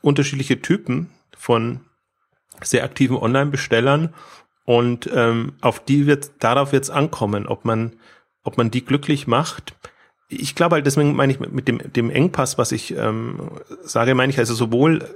[0.00, 1.80] unterschiedliche Typen von
[2.62, 4.14] sehr aktiven Online-Bestellern
[4.64, 7.92] und ähm, auf die wird darauf wird's ankommen, ob man
[8.44, 9.74] ob man die glücklich macht
[10.28, 13.50] ich glaube halt, deswegen meine ich mit dem, dem Engpass, was ich ähm,
[13.82, 15.08] sage, meine ich also sowohl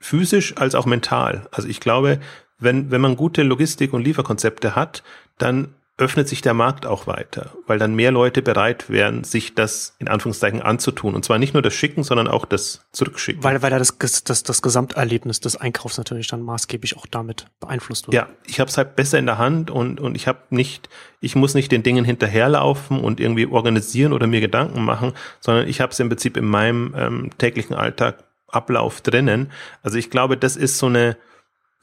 [0.00, 1.48] physisch als auch mental.
[1.50, 2.20] Also ich glaube,
[2.58, 5.02] wenn, wenn man gute Logistik und Lieferkonzepte hat,
[5.38, 9.96] dann öffnet sich der Markt auch weiter, weil dann mehr Leute bereit wären, sich das
[9.98, 11.14] in Anführungszeichen anzutun.
[11.16, 13.42] Und zwar nicht nur das Schicken, sondern auch das Zurückschicken.
[13.42, 18.14] Weil, weil das, das, das Gesamterlebnis des Einkaufs natürlich dann maßgeblich auch damit beeinflusst wird.
[18.14, 20.88] Ja, ich habe es halt besser in der Hand und, und ich habe nicht,
[21.20, 25.80] ich muss nicht den Dingen hinterherlaufen und irgendwie organisieren oder mir Gedanken machen, sondern ich
[25.80, 29.50] habe es im Prinzip in meinem ähm, täglichen Alltag Ablauf drinnen.
[29.82, 31.16] Also ich glaube, das ist so eine,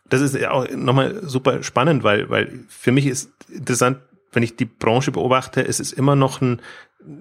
[0.09, 3.99] das ist ja auch nochmal super spannend, weil, weil für mich ist interessant,
[4.31, 6.61] wenn ich die Branche beobachte, es ist immer noch ein,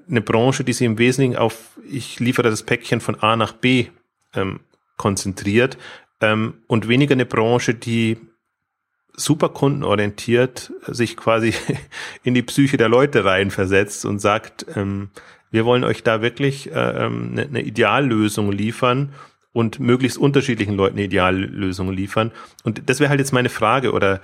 [0.08, 3.86] eine Branche, die sich im Wesentlichen auf, ich liefere das Päckchen von A nach B
[4.34, 4.60] ähm,
[4.96, 5.78] konzentriert
[6.20, 8.18] ähm, und weniger eine Branche, die
[9.16, 11.54] super kundenorientiert sich quasi
[12.22, 15.10] in die Psyche der Leute reinversetzt und sagt, ähm,
[15.50, 19.12] wir wollen euch da wirklich äh, ähm, eine, eine Ideallösung liefern
[19.54, 22.32] und möglichst unterschiedlichen Leuten Ideallösungen liefern.
[22.64, 24.20] Und das wäre halt jetzt meine Frage, oder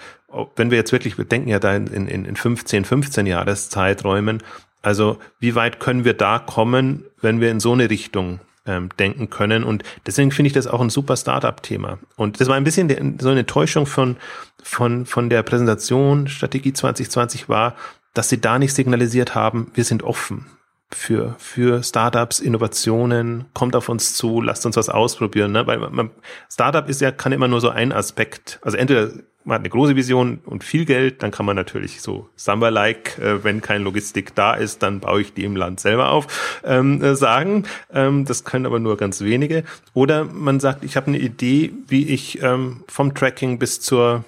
[0.56, 4.42] wenn wir jetzt wirklich, wir denken ja da in, in, in 15, 15 Jahreszeiträumen,
[4.82, 9.30] also wie weit können wir da kommen, wenn wir in so eine Richtung ähm, denken
[9.30, 9.62] können?
[9.62, 11.98] Und deswegen finde ich das auch ein super Startup-Thema.
[12.16, 14.16] Und das war ein bisschen so eine Enttäuschung von,
[14.62, 17.76] von, von der Präsentation Strategie 2020 war,
[18.14, 20.46] dass sie da nicht signalisiert haben, wir sind offen
[20.92, 25.66] für, für Startups, Innovationen, kommt auf uns zu, lasst uns was ausprobieren, ne?
[25.66, 26.10] weil man,
[26.50, 29.10] Startup ist ja, kann immer nur so ein Aspekt, also entweder
[29.44, 33.42] man hat eine große Vision und viel Geld, dann kann man natürlich so Samba-like, äh,
[33.42, 37.16] wenn kein Logistik da ist, dann baue ich die im Land selber auf, ähm, äh,
[37.16, 37.64] sagen.
[37.92, 39.64] Ähm, das können aber nur ganz wenige.
[39.94, 44.24] Oder man sagt, ich habe eine Idee, wie ich ähm, vom Tracking bis zur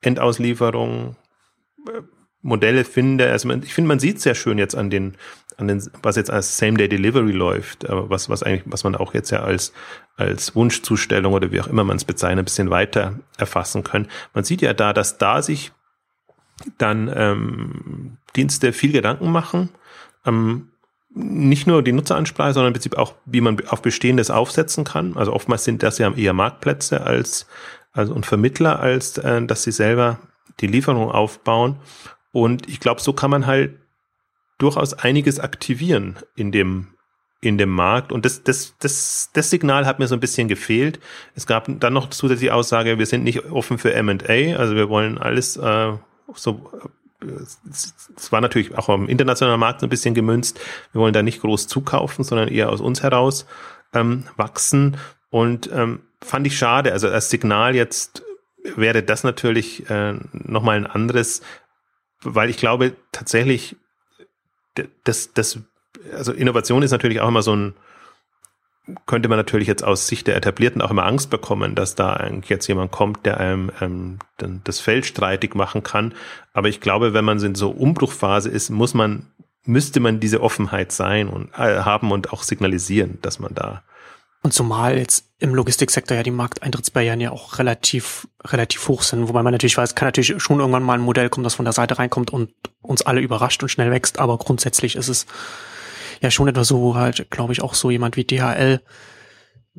[0.00, 1.16] Endauslieferung
[1.86, 2.00] äh,
[2.40, 3.30] Modelle finde.
[3.30, 5.16] Also man, ich finde, man sieht sehr schön jetzt an den
[5.58, 9.30] an den, was jetzt als Same-Day-Delivery läuft, aber was, was eigentlich, was man auch jetzt
[9.30, 9.72] ja als,
[10.16, 14.06] als Wunschzustellung oder wie auch immer man es bezeichnet, ein bisschen weiter erfassen können.
[14.34, 15.72] Man sieht ja da, dass da sich
[16.78, 19.70] dann ähm, Dienste viel Gedanken machen,
[20.24, 20.68] ähm,
[21.10, 25.16] nicht nur die Nutzeransprache, sondern im Prinzip auch, wie man auf Bestehendes aufsetzen kann.
[25.16, 27.48] Also oftmals sind das ja eher Marktplätze als,
[27.92, 30.20] also und Vermittler, als äh, dass sie selber
[30.60, 31.80] die Lieferung aufbauen.
[32.30, 33.76] Und ich glaube, so kann man halt
[34.58, 36.88] durchaus einiges aktivieren in dem
[37.40, 40.98] in dem Markt und das, das, das, das Signal hat mir so ein bisschen gefehlt.
[41.36, 45.18] Es gab dann noch zusätzliche Aussage, wir sind nicht offen für M&A, also wir wollen
[45.18, 45.92] alles äh,
[46.34, 46.72] so
[47.20, 50.60] es war natürlich auch am internationalen Markt so ein bisschen gemünzt.
[50.92, 53.46] Wir wollen da nicht groß zukaufen, sondern eher aus uns heraus
[53.92, 54.96] ähm, wachsen.
[55.30, 56.92] Und ähm, fand ich schade.
[56.92, 58.22] Also als Signal jetzt
[58.76, 61.42] wäre das natürlich äh, nochmal ein anderes,
[62.22, 63.76] weil ich glaube tatsächlich,
[65.04, 65.58] das, das,
[66.12, 67.74] also Innovation ist natürlich auch immer so ein,
[69.06, 72.48] könnte man natürlich jetzt aus Sicht der Etablierten auch immer Angst bekommen, dass da eigentlich
[72.48, 74.18] jetzt jemand kommt, der einem ähm,
[74.64, 76.14] das Feld streitig machen kann.
[76.54, 79.26] Aber ich glaube, wenn man in so Umbruchphase ist, muss man,
[79.64, 83.82] müsste man diese Offenheit sein und äh, haben und auch signalisieren, dass man da
[84.42, 89.42] und zumal jetzt im Logistiksektor ja die Markteintrittsbarrieren ja auch relativ, relativ hoch sind, wobei
[89.42, 91.98] man natürlich weiß, kann natürlich schon irgendwann mal ein Modell kommen, das von der Seite
[91.98, 95.26] reinkommt und uns alle überrascht und schnell wächst, aber grundsätzlich ist es
[96.20, 98.80] ja schon etwas so, wo halt, glaube ich, auch so jemand wie DHL,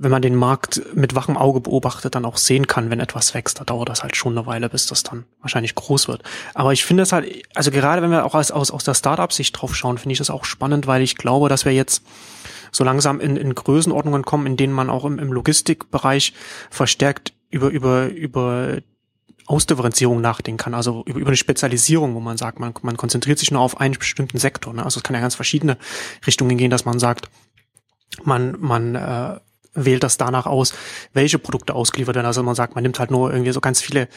[0.02, 3.60] wenn man den Markt mit wachem Auge beobachtet, dann auch sehen kann, wenn etwas wächst.
[3.60, 6.24] Da dauert das halt schon eine Weile, bis das dann wahrscheinlich groß wird.
[6.54, 9.60] Aber ich finde es halt, also gerade wenn wir auch aus, aus, aus der Startup-Sicht
[9.60, 12.04] drauf schauen, finde ich das auch spannend, weil ich glaube, dass wir jetzt
[12.72, 16.34] so langsam in, in Größenordnungen kommen, in denen man auch im, im Logistikbereich
[16.70, 18.78] verstärkt über, über, über
[19.48, 23.52] Ausdifferenzierung nachdenken kann, also über, über eine Spezialisierung, wo man sagt, man, man konzentriert sich
[23.52, 24.74] nur auf einen bestimmten Sektor.
[24.74, 24.84] Ne?
[24.84, 25.78] Also es kann ja ganz verschiedene
[26.28, 27.30] Richtungen gehen, dass man sagt,
[28.24, 29.40] man, man äh,
[29.74, 30.74] wählt das danach aus,
[31.14, 32.26] welche Produkte ausgeliefert werden.
[32.26, 34.08] Also man sagt, man nimmt halt nur irgendwie so ganz viele,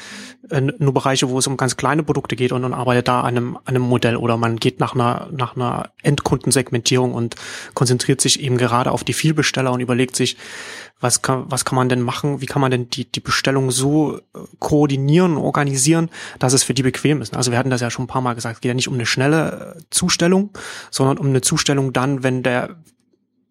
[0.51, 3.37] äh, nur Bereiche, wo es um ganz kleine Produkte geht und, und arbeitet da an
[3.37, 7.37] einem, an einem Modell oder man geht nach einer, nach einer Endkundensegmentierung und
[7.75, 10.37] konzentriert sich eben gerade auf die Vielbesteller und überlegt sich,
[11.03, 14.17] was kann, was kann man denn machen, wie kann man denn die, die Bestellung so
[14.17, 14.21] äh,
[14.59, 17.37] koordinieren, organisieren, dass es für die bequem ist.
[17.37, 18.95] Also wir hatten das ja schon ein paar Mal gesagt, es geht ja nicht um
[18.95, 20.51] eine schnelle äh, Zustellung,
[20.91, 22.77] sondern um eine Zustellung dann, wenn der,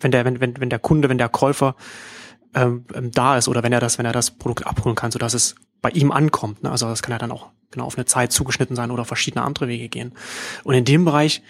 [0.02, 1.76] wenn der, wenn, wenn, wenn der Kunde, wenn der Käufer
[2.54, 5.20] ähm, ähm, da ist oder wenn er das, wenn er das Produkt abholen kann, so
[5.20, 6.64] dass es bei ihm ankommt.
[6.64, 6.72] Ne?
[6.72, 9.68] Also das kann ja dann auch genau auf eine Zeit zugeschnitten sein oder verschiedene andere
[9.68, 10.14] Wege gehen.
[10.64, 11.42] Und in dem Bereich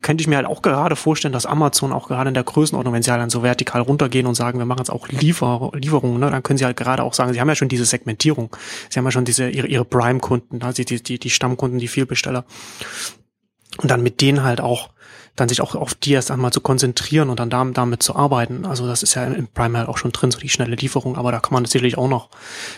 [0.00, 3.02] könnte ich mir halt auch gerade vorstellen, dass Amazon auch gerade in der Größenordnung, wenn
[3.02, 6.30] sie halt dann so vertikal runtergehen und sagen, wir machen jetzt auch Liefer Lieferungen, ne,
[6.30, 8.54] dann können sie halt gerade auch sagen, sie haben ja schon diese Segmentierung,
[8.88, 12.44] sie haben ja schon diese ihre, ihre Prime-Kunden, also die, die, die Stammkunden, die Vielbesteller.
[13.78, 14.90] Und dann mit denen halt auch
[15.40, 18.66] dann sich auch auf die erst einmal zu konzentrieren und dann damit, damit zu arbeiten.
[18.66, 21.40] Also das ist ja im Prime auch schon drin, so die schnelle Lieferung, aber da
[21.40, 22.28] kann man sicherlich auch noch,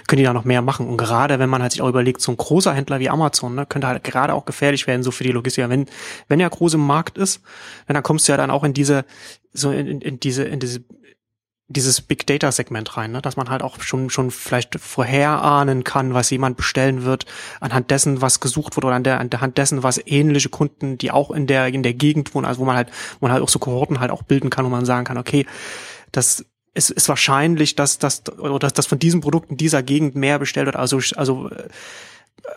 [0.07, 0.87] können die da noch mehr machen.
[0.87, 3.67] Und gerade wenn man halt sich auch überlegt, so ein großer Händler wie Amazon, ne,
[3.67, 5.71] könnte halt gerade auch gefährlich werden, so für die Logistiker.
[5.71, 5.87] Wenn,
[6.29, 7.41] wenn er groß im Markt ist,
[7.87, 9.05] dann kommst du ja dann auch in diese,
[9.53, 10.81] so in, in, in diese, in diese
[11.71, 13.23] dieses Big Data Segment rein, ne?
[13.23, 17.27] dass man halt auch schon schon vielleicht vorherahnen kann, was jemand bestellen wird,
[17.61, 21.31] anhand dessen, was gesucht wurde oder an der anhand dessen, was ähnliche Kunden, die auch
[21.31, 23.61] in der in der Gegend wohnen, also wo man halt wo man halt auch so
[23.61, 25.47] Kohorten halt auch bilden kann, wo man sagen kann, okay,
[26.11, 30.17] das ist, ist wahrscheinlich, dass das oder dass das von diesem Produkt in dieser Gegend
[30.17, 31.51] mehr bestellt wird, also also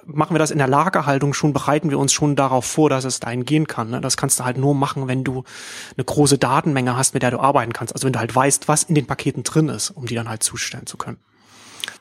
[0.06, 3.20] machen wir das in der Lagerhaltung schon, bereiten wir uns schon darauf vor, dass es
[3.20, 3.90] dahin gehen kann.
[3.90, 4.02] Ne?
[4.02, 5.44] Das kannst du halt nur machen, wenn du
[5.96, 7.94] eine große Datenmenge hast, mit der du arbeiten kannst.
[7.94, 10.44] Also wenn du halt weißt, was in den Paketen drin ist, um die dann halt
[10.44, 11.18] zustellen zu können.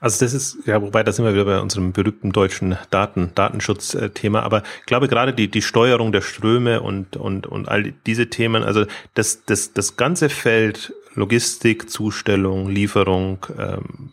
[0.00, 4.40] Also das ist, ja, wobei da sind wir wieder bei unserem berühmten deutschen Daten, Datenschutzthema,
[4.40, 8.64] aber ich glaube gerade die, die Steuerung der Ströme und, und, und all diese Themen,
[8.64, 14.10] also das, das, das ganze Feld Logistik, Zustellung, Lieferung, ähm,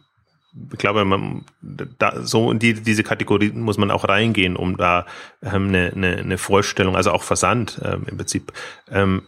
[0.72, 5.06] ich glaube, man, da, so in die, diese Kategorie muss man auch reingehen, um da
[5.44, 8.52] ähm, eine, eine, eine Vorstellung, also auch Versand ähm, im Prinzip,
[8.90, 9.24] ähm,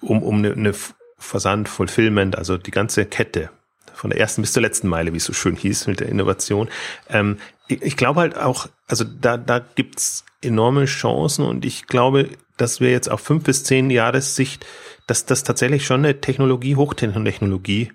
[0.00, 0.74] um, um eine, eine
[1.18, 3.50] Versand, Fulfillment, also die ganze Kette
[3.94, 6.68] von der ersten bis zur letzten Meile, wie es so schön hieß mit der Innovation.
[7.08, 12.28] Ähm, ich, ich glaube halt auch, also da, da gibt's enorme Chancen und ich glaube,
[12.56, 14.66] dass wir jetzt auf fünf bis zehn Jahressicht,
[15.06, 17.92] dass das tatsächlich schon eine Technologie, Hochtechnologie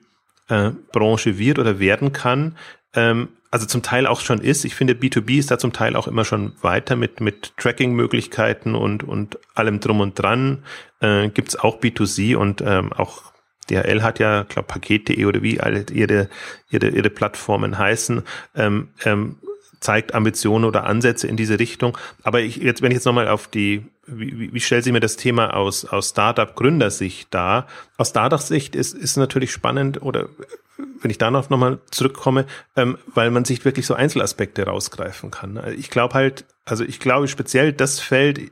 [0.52, 2.58] äh, Branche wird oder werden kann.
[2.94, 4.64] Ähm, also zum Teil auch schon ist.
[4.64, 9.04] Ich finde, B2B ist da zum Teil auch immer schon weiter mit, mit Tracking-Möglichkeiten und,
[9.04, 10.64] und allem drum und dran.
[11.00, 13.32] Äh, Gibt auch B2C und ähm, auch
[13.70, 16.30] DHL hat ja, glaube Paket.de oder wie alle ihre,
[16.70, 18.24] ihre, ihre Plattformen heißen,
[18.56, 19.38] ähm, ähm,
[19.80, 21.98] zeigt Ambitionen oder Ansätze in diese Richtung.
[22.24, 25.18] Aber ich, jetzt, wenn ich jetzt nochmal auf die, wie, wie stellt sich mir das
[25.18, 27.68] Thema aus, aus Startup-Gründersicht dar?
[27.98, 30.30] Aus Startup-Sicht ist, ist natürlich spannend oder
[31.02, 32.46] wenn ich darauf nochmal zurückkomme,
[32.76, 35.60] ähm, weil man sich wirklich so Einzelaspekte rausgreifen kann.
[35.78, 38.52] Ich glaube halt, also ich glaube speziell das Feld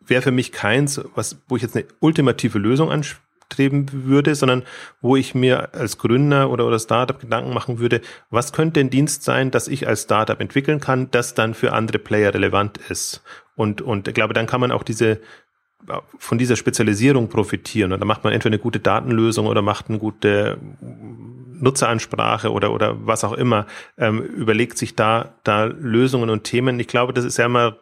[0.00, 4.64] wäre für mich keins, was, wo ich jetzt eine ultimative Lösung anspreche streben würde, sondern
[5.00, 9.22] wo ich mir als Gründer oder, oder Startup Gedanken machen würde, was könnte ein Dienst
[9.22, 13.22] sein, das ich als Startup entwickeln kann, das dann für andere Player relevant ist.
[13.56, 15.20] Und, und ich glaube, dann kann man auch diese
[16.18, 17.92] von dieser Spezialisierung profitieren.
[17.92, 23.06] Und da macht man entweder eine gute Datenlösung oder macht eine gute Nutzeransprache oder, oder
[23.06, 23.66] was auch immer,
[23.98, 26.80] ähm, überlegt sich da, da Lösungen und Themen.
[26.80, 27.76] Ich glaube, das ist ja immer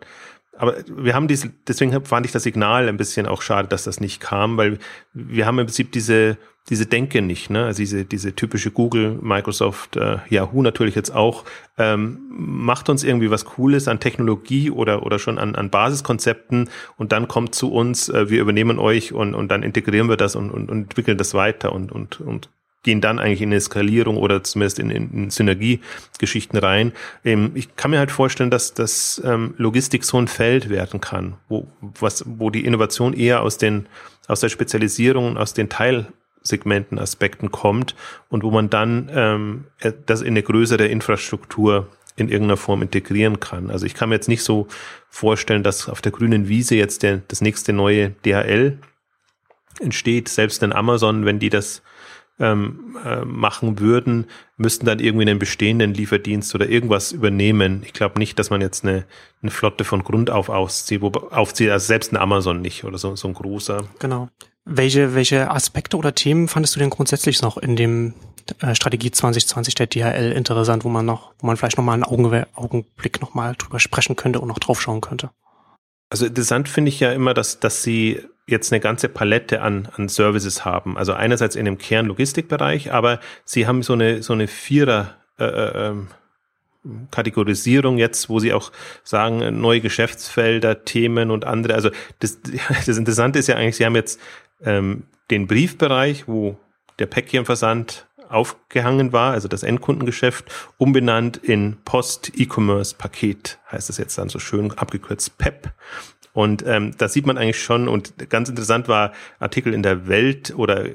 [0.59, 4.01] aber wir haben diese, deswegen fand ich das Signal ein bisschen auch schade, dass das
[4.01, 4.79] nicht kam, weil
[5.15, 6.37] wir haben im Prinzip diese
[6.69, 7.65] diese Denke nicht, ne?
[7.65, 11.45] Also diese, diese typische Google, Microsoft, äh, Yahoo natürlich jetzt auch,
[11.77, 17.11] ähm, macht uns irgendwie was Cooles an Technologie oder, oder schon an, an Basiskonzepten und
[17.13, 20.51] dann kommt zu uns, äh, wir übernehmen euch und, und dann integrieren wir das und,
[20.51, 22.49] und, und entwickeln das weiter und, und, und
[22.85, 26.93] gehen dann eigentlich in eine Skalierung oder zumindest in, in, in Synergiegeschichten rein.
[27.25, 31.35] Ähm, ich kann mir halt vorstellen, dass dass ähm, Logistik so ein Feld werden kann,
[31.49, 33.87] wo, was, wo die Innovation eher aus den
[34.29, 36.07] aus der Spezialisierung, aus den Teil
[36.43, 37.95] Segmenten, Aspekten kommt
[38.29, 43.41] und wo man dann ähm, äh, das in eine größere Infrastruktur in irgendeiner Form integrieren
[43.41, 43.71] kann.
[43.71, 44.67] Also ich kann mir jetzt nicht so
[45.09, 48.79] vorstellen, dass auf der grünen Wiese jetzt der, das nächste neue DHL
[49.81, 50.29] entsteht.
[50.29, 51.83] Selbst in Amazon, wenn die das
[52.39, 54.27] ähm, äh, machen würden,
[54.57, 57.83] müssten dann irgendwie einen bestehenden Lieferdienst oder irgendwas übernehmen.
[57.85, 59.05] Ich glaube nicht, dass man jetzt eine,
[59.43, 63.17] eine Flotte von Grund auf auszieht, wo, aufzieht, also selbst ein Amazon nicht oder so,
[63.17, 63.85] so ein großer.
[63.99, 64.29] Genau.
[64.65, 68.15] Welche, welche Aspekte oder Themen fandest du denn grundsätzlich noch in dem
[68.61, 72.45] äh, Strategie 2020 der DHL interessant, wo man noch, wo man vielleicht nochmal einen Augen,
[72.55, 75.31] Augenblick nochmal drüber sprechen könnte und noch draufschauen könnte?
[76.11, 80.09] Also interessant finde ich ja immer, dass, dass sie jetzt eine ganze Palette an, an
[80.09, 80.97] Services haben.
[80.97, 85.89] Also einerseits in dem Kernlogistikbereich, aber sie haben so eine, so eine Vierer, äh, äh,
[85.89, 86.09] ähm,
[87.13, 88.73] Kategorisierung jetzt, wo sie auch
[89.05, 91.75] sagen, neue Geschäftsfelder, Themen und andere.
[91.75, 92.41] Also das,
[92.87, 94.21] das Interessante ist ja eigentlich, sie haben jetzt
[94.65, 96.59] ähm, den Briefbereich, wo
[96.99, 104.17] der Päckchenversand aufgehangen war, also das Endkundengeschäft, umbenannt in Post E-Commerce Paket, heißt es jetzt
[104.17, 105.71] dann so schön abgekürzt PEP.
[106.35, 110.55] Und ähm, da sieht man eigentlich schon, und ganz interessant war Artikel in der Welt
[110.57, 110.87] oder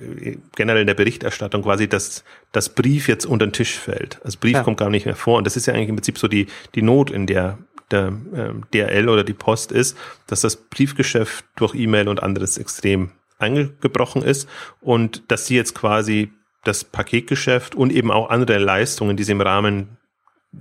[0.56, 4.20] generell in der Berichterstattung quasi, dass das Brief jetzt unter den Tisch fällt.
[4.26, 4.64] Also Brief ja.
[4.64, 5.38] kommt gar nicht mehr vor.
[5.38, 7.60] Und das ist ja eigentlich im Prinzip so die, die Not, in der
[7.92, 13.12] der ähm, DRL oder die Post ist, dass das Briefgeschäft durch E-Mail und anderes extrem
[13.38, 14.50] eingebrochen ist
[14.82, 16.32] und dass sie jetzt quasi
[16.64, 19.98] das Paketgeschäft und eben auch andere Leistungen, die sie im Rahmen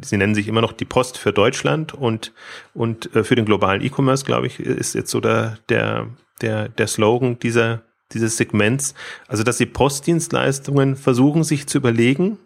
[0.02, 2.32] sie nennen sich immer noch die Post für Deutschland und,
[2.74, 6.08] und äh, für den globalen E-Commerce, glaube ich, ist jetzt so der, der,
[6.40, 8.94] der, der Slogan dieser, dieses Segments.
[9.28, 12.38] Also, dass die Postdienstleistungen versuchen, sich zu überlegen,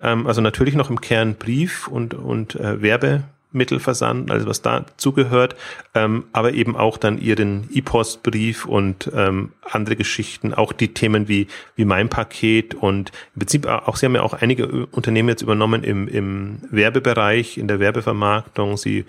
[0.00, 5.56] ähm, also natürlich noch im Kern Brief und, und äh, Werbe, Mittelversand, also was dazugehört,
[5.94, 11.48] ähm, aber eben auch dann ihren E-Post-Brief und ähm, andere Geschichten, auch die Themen wie,
[11.76, 15.82] wie mein Paket und im Prinzip auch, sie haben ja auch einige Unternehmen jetzt übernommen
[15.84, 19.04] im, im Werbebereich, in der Werbevermarktung, sie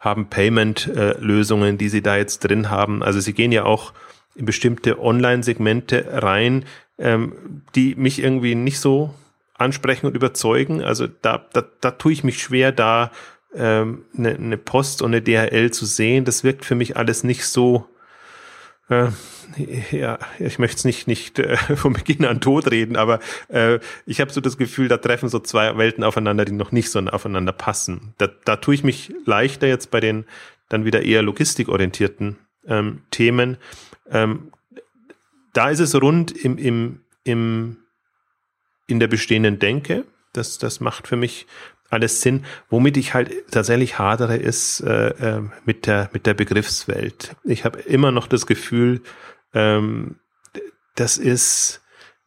[0.00, 3.92] haben Payment-Lösungen, die sie da jetzt drin haben, also sie gehen ja auch
[4.34, 6.64] in bestimmte Online-Segmente rein,
[6.98, 9.14] ähm, die mich irgendwie nicht so
[9.56, 10.82] ansprechen und überzeugen.
[10.82, 13.10] Also da, da, da tue ich mich schwer, da
[13.54, 17.46] ähm, eine, eine Post und eine DHL zu sehen, das wirkt für mich alles nicht
[17.46, 17.88] so,
[18.88, 19.08] äh,
[19.90, 24.20] ja, ich möchte es nicht, nicht äh, von Beginn an tot reden, aber äh, ich
[24.20, 27.52] habe so das Gefühl, da treffen so zwei Welten aufeinander, die noch nicht so aufeinander
[27.52, 28.14] passen.
[28.18, 30.24] Da, da tue ich mich leichter jetzt bei den
[30.68, 32.36] dann wieder eher logistikorientierten
[32.66, 33.58] ähm, Themen.
[34.10, 34.50] Ähm,
[35.52, 37.76] da ist es rund im, im, im,
[38.86, 40.04] in der bestehenden Denke.
[40.32, 41.46] Das, das macht für mich
[41.94, 42.44] alles Sinn.
[42.68, 47.36] Womit ich halt tatsächlich hadere, ist äh, äh, mit der mit der Begriffswelt.
[47.44, 49.00] Ich habe immer noch das Gefühl,
[49.54, 50.16] ähm,
[50.96, 51.80] das ist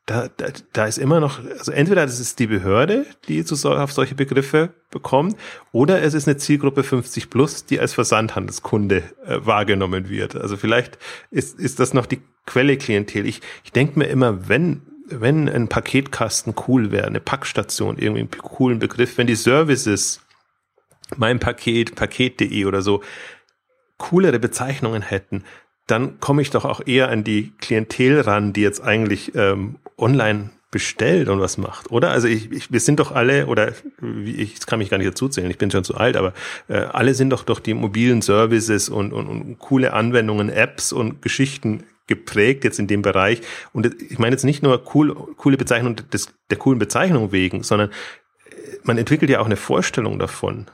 [0.07, 3.91] da, da, da ist immer noch, also entweder das ist die Behörde, die zu, auf
[3.91, 5.35] solche Begriffe bekommt,
[5.73, 10.37] oder es ist eine Zielgruppe 50 plus, die als Versandhandelskunde äh, wahrgenommen wird.
[10.37, 10.97] Also vielleicht
[11.29, 13.25] ist, ist das noch die Quelle Klientel.
[13.25, 18.31] Ich, ich denke mir immer, wenn wenn ein Paketkasten cool wäre, eine Packstation, irgendwie einen
[18.31, 20.21] coolen Begriff, wenn die Services,
[21.15, 23.01] mein Paket, paket.de oder so,
[23.97, 25.43] coolere Bezeichnungen hätten,
[25.87, 30.49] dann komme ich doch auch eher an die Klientel ran, die jetzt eigentlich ähm, online
[30.69, 32.11] bestellt und was macht, oder?
[32.11, 33.71] Also ich, ich, wir sind doch alle, oder
[34.25, 36.33] ich kann mich gar nicht dazu zählen, ich bin schon zu alt, aber
[36.67, 41.21] äh, alle sind doch durch die mobilen Services und, und, und coole Anwendungen, Apps und
[41.21, 43.41] Geschichten geprägt jetzt in dem Bereich.
[43.73, 47.89] Und ich meine jetzt nicht nur cool, coole Bezeichnung des, der coolen Bezeichnung wegen, sondern
[47.89, 48.53] äh,
[48.83, 50.67] man entwickelt ja auch eine Vorstellung davon.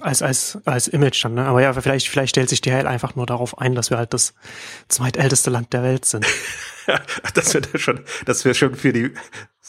[0.00, 1.44] Als, als, als Image dann, ne?
[1.44, 4.14] Aber ja, vielleicht, vielleicht stellt sich die DHL einfach nur darauf ein, dass wir halt
[4.14, 4.32] das
[4.86, 6.24] zweitälteste Land der Welt sind.
[7.34, 9.12] das wäre schon, das wäre schon für die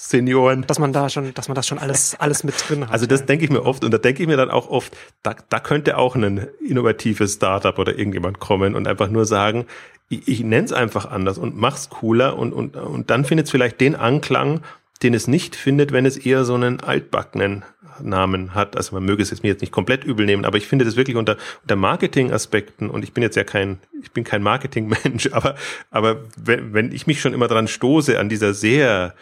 [0.01, 0.65] Senioren.
[0.65, 2.91] Dass man da schon, dass man das schon alles, alles mit drin hat.
[2.93, 3.25] Also das ja.
[3.25, 5.97] denke ich mir oft und da denke ich mir dann auch oft, da, da könnte
[5.97, 9.65] auch ein innovatives Startup oder irgendjemand kommen und einfach nur sagen,
[10.07, 13.51] ich, ich nenne es einfach anders und mach's cooler und, und, und dann findet es
[13.51, 14.61] vielleicht den Anklang,
[15.03, 17.65] den es nicht findet, wenn es eher so einen altbackenen
[17.99, 18.77] Nachnamen hat.
[18.77, 20.95] Also man möge es jetzt mir jetzt nicht komplett übel nehmen, aber ich finde das
[20.95, 25.55] wirklich unter, unter Marketing-Aspekten und ich bin jetzt ja kein, ich bin kein Marketing-Mensch, aber,
[25.91, 29.13] aber wenn, wenn ich mich schon immer dran stoße an dieser sehr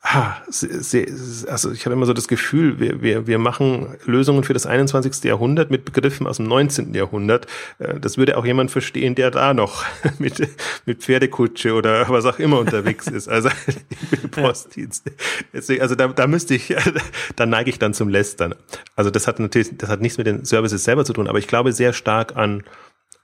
[0.00, 5.24] also ich habe immer so das Gefühl, wir, wir, wir machen Lösungen für das 21.
[5.24, 6.94] Jahrhundert mit Begriffen aus dem 19.
[6.94, 7.46] Jahrhundert.
[7.78, 9.84] Äh, das würde auch jemand verstehen, der da noch
[10.18, 10.48] mit,
[10.86, 13.28] mit Pferdekutsche oder was auch immer unterwegs ist.
[13.28, 13.50] Also
[14.30, 15.10] Postdienst.
[15.52, 16.74] Also da, da müsste ich,
[17.36, 18.54] da neige ich dann zum Lästern.
[18.94, 21.48] Also das hat natürlich, das hat nichts mit den Services selber zu tun, aber ich
[21.48, 22.62] glaube sehr stark an,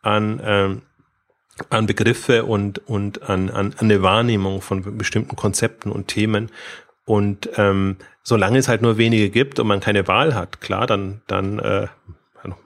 [0.03, 0.83] an ähm,
[1.71, 6.51] an Begriffe und, und an, an, an eine Wahrnehmung von bestimmten Konzepten und Themen.
[7.05, 11.23] Und ähm, solange es halt nur wenige gibt und man keine Wahl hat, klar, dann,
[11.27, 11.87] dann äh,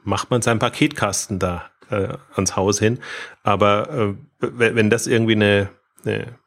[0.04, 2.98] macht man seinen Paketkasten da äh, ans Haus hin.
[3.42, 5.68] Aber äh, wenn das irgendwie eine,
[6.04, 6.38] eine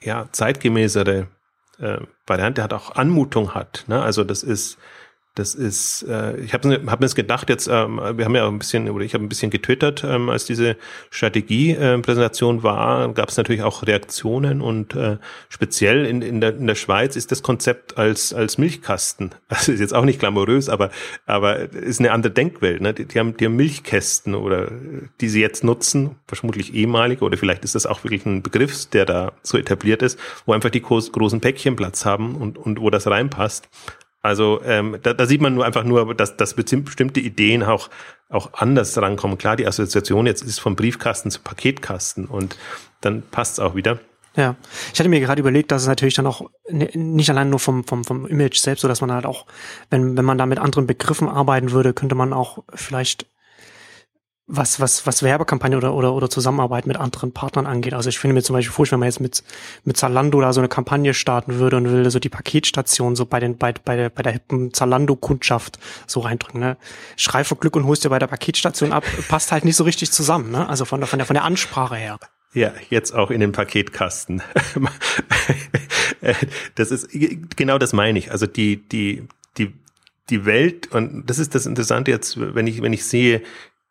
[0.00, 1.26] ja, zeitgemäßere
[1.80, 4.02] äh, Variante hat, auch Anmutung hat, ne?
[4.02, 4.78] also das ist
[5.34, 8.60] das ist, äh, ich habe hab mir das gedacht, jetzt, ähm, wir haben ja ein
[8.60, 10.76] bisschen, oder ich habe ein bisschen getwittert, ähm, als diese
[11.10, 15.16] Strategie-Präsentation äh, war, gab es natürlich auch Reaktionen und äh,
[15.48, 19.80] speziell in, in, der, in der Schweiz ist das Konzept als, als Milchkasten, also ist
[19.80, 20.90] jetzt auch nicht glamourös, aber,
[21.26, 22.80] aber ist eine andere Denkwelt.
[22.80, 22.94] Ne?
[22.94, 24.70] Die, die, haben, die haben Milchkästen oder
[25.20, 29.04] die sie jetzt nutzen, vermutlich ehemalige, oder vielleicht ist das auch wirklich ein Begriff, der
[29.04, 30.16] da so etabliert ist,
[30.46, 33.68] wo einfach die großen Päckchen Platz haben und, und wo das reinpasst.
[34.24, 37.90] Also ähm, da, da sieht man nur einfach nur, dass, dass bestimmte Ideen auch,
[38.30, 39.36] auch anders rankommen.
[39.36, 42.56] Klar, die Assoziation jetzt ist vom Briefkasten zu Paketkasten und
[43.02, 44.00] dann passt es auch wieder.
[44.34, 44.56] Ja,
[44.94, 48.02] ich hatte mir gerade überlegt, dass es natürlich dann auch nicht allein nur vom, vom,
[48.02, 49.44] vom Image selbst, so dass man halt auch,
[49.90, 53.26] wenn, wenn man da mit anderen Begriffen arbeiten würde, könnte man auch vielleicht
[54.46, 57.94] was, was, was Werbekampagne oder, oder, oder Zusammenarbeit mit anderen Partnern angeht.
[57.94, 59.42] Also ich finde mir zum Beispiel furchtbar, wenn man jetzt mit,
[59.84, 63.40] mit Zalando da so eine Kampagne starten würde und will so die Paketstation so bei
[63.40, 66.76] den, bei, bei der, bei der hippen Zalando-Kundschaft so reindrücken, ne?
[67.16, 70.12] Schrei vor Glück und holst dir bei der Paketstation ab, passt halt nicht so richtig
[70.12, 70.68] zusammen, ne?
[70.68, 72.18] Also von der, von der, von der Ansprache her.
[72.52, 74.42] Ja, jetzt auch in den Paketkasten.
[76.74, 77.08] das ist,
[77.56, 78.30] genau das meine ich.
[78.30, 79.26] Also die, die,
[79.56, 79.72] die,
[80.28, 83.42] die Welt, und das ist das Interessante jetzt, wenn ich, wenn ich sehe,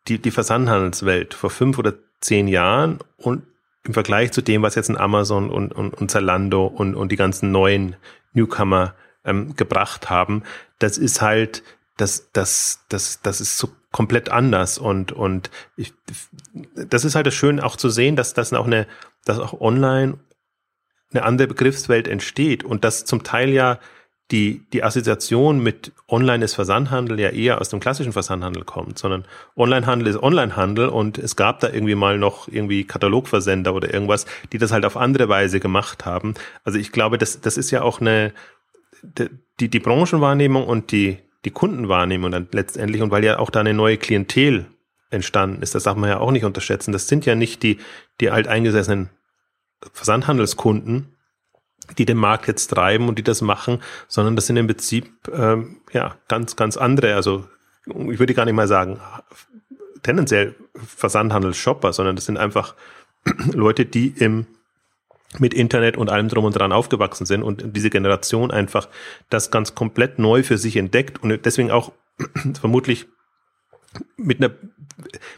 [0.08, 3.42] die, die Versandhandelswelt vor fünf oder zehn Jahren und
[3.84, 7.16] im Vergleich zu dem, was jetzt ein Amazon und, und, und Zalando und, und die
[7.16, 7.96] ganzen neuen
[8.32, 8.94] Newcomer
[9.24, 10.42] ähm, gebracht haben,
[10.78, 11.62] das ist halt,
[11.96, 15.92] das, das, das, das ist so komplett anders und, und ich,
[16.74, 18.86] das ist halt das Schöne auch zu sehen, dass das auch eine,
[19.24, 20.18] dass auch online
[21.12, 23.78] eine andere Begriffswelt entsteht und das zum Teil ja
[24.30, 29.24] die, die Assoziation mit Online ist Versandhandel ja eher aus dem klassischen Versandhandel kommt, sondern
[29.54, 34.58] Onlinehandel ist Onlinehandel und es gab da irgendwie mal noch irgendwie Katalogversender oder irgendwas, die
[34.58, 36.34] das halt auf andere Weise gemacht haben.
[36.64, 38.32] Also ich glaube, das, das ist ja auch eine,
[39.60, 43.74] die, die Branchenwahrnehmung und die, die Kundenwahrnehmung dann letztendlich und weil ja auch da eine
[43.74, 44.64] neue Klientel
[45.10, 46.92] entstanden ist, das darf man ja auch nicht unterschätzen.
[46.92, 47.78] Das sind ja nicht die,
[48.20, 49.10] die alteingesessenen
[49.92, 51.13] Versandhandelskunden,
[51.98, 55.76] die den Markt jetzt treiben und die das machen, sondern das sind im Prinzip ähm,
[55.92, 57.14] ja ganz, ganz andere.
[57.14, 57.46] Also
[57.86, 59.00] ich würde gar nicht mal sagen
[60.02, 62.74] tendenziell Versandhandelsshopper, sondern das sind einfach
[63.52, 64.46] Leute, die im
[65.40, 68.88] mit Internet und allem drum und dran aufgewachsen sind und diese Generation einfach
[69.30, 71.90] das ganz komplett neu für sich entdeckt und deswegen auch
[72.60, 73.06] vermutlich
[74.16, 74.54] mit einer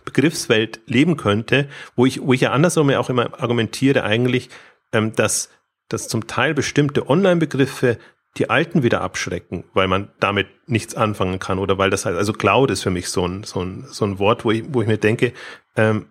[0.04, 4.50] Begriffswelt leben könnte, wo ich, wo ich ja andersrum ja auch immer argumentiere eigentlich,
[4.92, 5.50] ähm, dass
[5.88, 7.98] dass zum Teil bestimmte Online-Begriffe
[8.36, 12.32] die alten wieder abschrecken, weil man damit nichts anfangen kann oder weil das halt, also
[12.32, 14.88] Cloud ist für mich so ein, so ein, so ein Wort, wo ich, wo ich
[14.88, 15.32] mir denke,
[15.74, 16.06] ähm,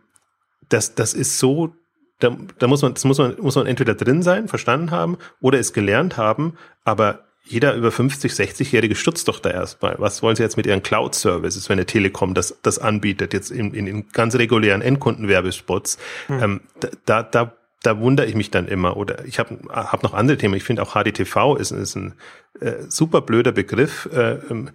[0.70, 1.76] das, das ist so,
[2.20, 5.60] da, da muss man, das muss man, muss man entweder drin sein, verstanden haben oder
[5.60, 9.96] es gelernt haben, aber jeder über 50, 60-Jährige stutzt doch da erstmal.
[10.00, 13.72] Was wollen Sie jetzt mit Ihren Cloud-Services, wenn der Telekom das, das anbietet, jetzt in,
[13.76, 16.00] in, in ganz regulären Endkundenwerbespots?
[16.26, 16.44] Hm.
[16.44, 17.58] Ähm, da, da da
[18.00, 18.98] wundere ich mich dann immer.
[18.98, 20.56] Oder ich habe hab noch andere Themen.
[20.56, 22.14] Ich finde auch HDTV ist, ist ein
[22.60, 24.10] äh, super blöder Begriff.
[24.12, 24.70] Äh, ähm,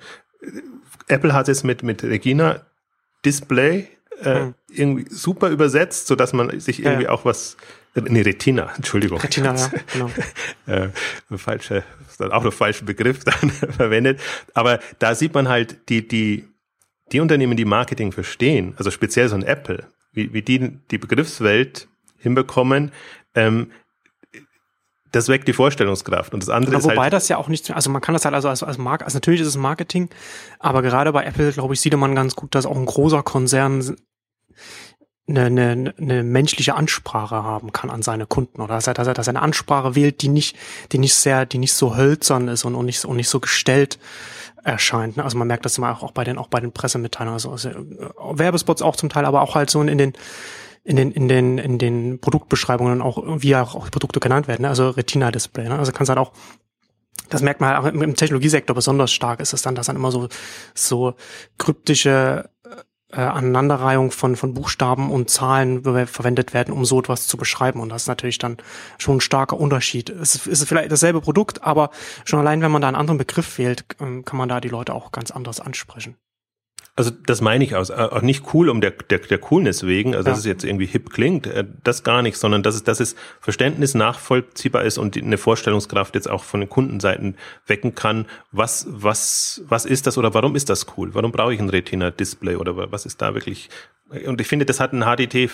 [1.09, 2.67] Apple hat es mit, mit Regina
[3.25, 3.89] Display
[4.23, 4.55] äh, hm.
[4.69, 7.11] irgendwie super übersetzt, so dass man sich irgendwie ja.
[7.11, 7.57] auch was
[7.95, 9.19] Nee, Retina, Entschuldigung.
[9.19, 10.11] Retina, ja, genau.
[10.67, 10.89] äh,
[11.37, 11.83] falsche,
[12.19, 14.21] dann auch noch falschen Begriff dann verwendet.
[14.55, 16.45] Aber da sieht man halt die, die,
[17.13, 21.89] die Unternehmen, die Marketing verstehen, also speziell so ein Apple, wie, wie die die Begriffswelt
[22.21, 22.93] hinbekommen.
[23.35, 23.71] Ähm,
[25.13, 26.33] das weckt die Vorstellungskraft.
[26.35, 28.25] Und das andere genau, ist wobei halt das ja auch nicht, also man kann das
[28.25, 30.09] halt also als, als Marke, also natürlich ist es Marketing,
[30.59, 33.97] aber gerade bei Apple, glaube ich, sieht man ganz gut, dass auch ein großer Konzern
[35.29, 39.15] eine, eine, eine menschliche Ansprache haben kann an seine Kunden oder dass er, dass er,
[39.15, 40.57] dass er eine Ansprache wählt, die nicht,
[40.93, 43.99] die nicht sehr, die nicht so hölzern ist und, und nicht, und nicht so gestellt
[44.65, 45.17] erscheint.
[45.17, 45.25] Ne?
[45.25, 47.69] Also man merkt das immer auch, auch bei den, auch bei den Pressemitteilungen, also, also
[47.71, 47.75] äh,
[48.19, 50.13] Werbespots auch zum Teil, aber auch halt so in den,
[50.91, 54.69] in den, in den, in den Produktbeschreibungen auch, wie auch, auch Produkte genannt werden, ne?
[54.69, 55.69] also Retina-Display.
[55.69, 55.79] Ne?
[55.79, 56.33] Also kannst halt auch
[57.29, 60.11] das merkt man halt auch im Technologiesektor besonders stark ist es dann, dass dann immer
[60.11, 60.29] so,
[60.75, 61.15] so
[61.59, 62.51] kryptische
[63.13, 67.79] äh, Aneinanderreihung von, von Buchstaben und Zahlen verwendet werden, um so etwas zu beschreiben.
[67.79, 68.57] Und das ist natürlich dann
[68.99, 70.11] schon ein starker Unterschied.
[70.11, 71.91] Es ist vielleicht dasselbe Produkt, aber
[72.25, 74.93] schon allein, wenn man da einen anderen Begriff wählt, ähm, kann man da die Leute
[74.93, 76.17] auch ganz anders ansprechen.
[76.97, 80.27] Also das meine ich aus, auch nicht cool um der, der, der Coolness wegen, also
[80.27, 80.31] ja.
[80.31, 83.17] dass es jetzt irgendwie hip klingt, äh, das gar nicht, sondern dass es, dass es
[83.41, 87.37] Verständnis nachvollziehbar ist und eine Vorstellungskraft jetzt auch von den Kundenseiten
[87.67, 91.15] wecken kann, was, was, was ist das oder warum ist das cool?
[91.15, 93.71] Warum brauche ich ein Retina-Display oder was ist da wirklich?
[94.27, 95.51] Und ich finde, das hat ein HDT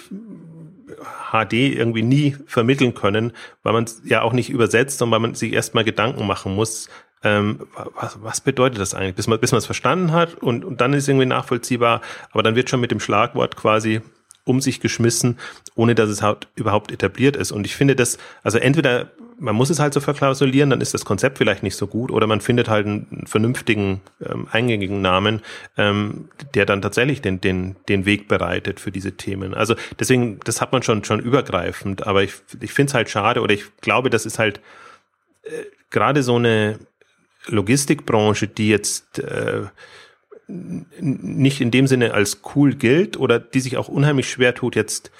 [1.32, 3.32] HD irgendwie nie vermitteln können,
[3.62, 6.88] weil man es ja auch nicht übersetzt und weil man sich erstmal Gedanken machen muss,
[7.26, 7.66] ähm,
[8.00, 10.92] was, was bedeutet das eigentlich, bis man bis man es verstanden hat und, und dann
[10.92, 12.00] ist irgendwie nachvollziehbar,
[12.30, 14.00] aber dann wird schon mit dem Schlagwort quasi
[14.44, 15.38] um sich geschmissen,
[15.74, 17.50] ohne dass es halt überhaupt etabliert ist.
[17.50, 21.04] Und ich finde das, also entweder man muss es halt so verklausulieren, dann ist das
[21.04, 25.42] Konzept vielleicht nicht so gut, oder man findet halt einen vernünftigen, ähm, eingängigen Namen,
[25.76, 29.52] ähm, der dann tatsächlich den, den, den Weg bereitet für diese Themen.
[29.52, 33.42] Also deswegen, das hat man schon, schon übergreifend, aber ich, ich finde es halt schade,
[33.42, 34.60] oder ich glaube, das ist halt
[35.42, 35.50] äh,
[35.90, 36.78] gerade so eine
[37.46, 39.62] Logistikbranche, die jetzt äh,
[40.48, 45.10] nicht in dem Sinne als cool gilt oder die sich auch unheimlich schwer tut, jetzt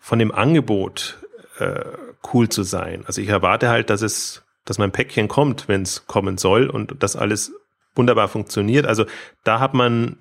[0.00, 1.18] von dem Angebot
[1.58, 1.84] äh,
[2.32, 3.04] cool zu sein.
[3.06, 6.94] Also ich erwarte halt, dass es, dass mein Päckchen kommt, wenn es kommen soll und
[7.02, 7.52] das alles
[7.94, 8.86] wunderbar funktioniert.
[8.86, 9.04] Also
[9.44, 10.16] da hat man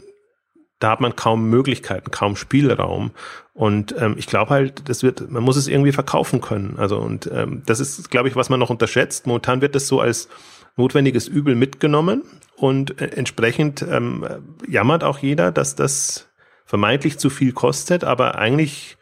[0.84, 3.12] da hat man kaum Möglichkeiten, kaum Spielraum.
[3.54, 6.76] Und ähm, ich glaube halt, das wird, man muss es irgendwie verkaufen können.
[6.78, 9.26] Also und ähm, das ist, glaube ich, was man noch unterschätzt.
[9.26, 10.28] Momentan wird das so als
[10.76, 12.24] notwendiges Übel mitgenommen
[12.56, 14.26] und äh, entsprechend ähm,
[14.68, 16.30] jammert auch jeder, dass das
[16.66, 18.98] vermeintlich zu viel kostet, aber eigentlich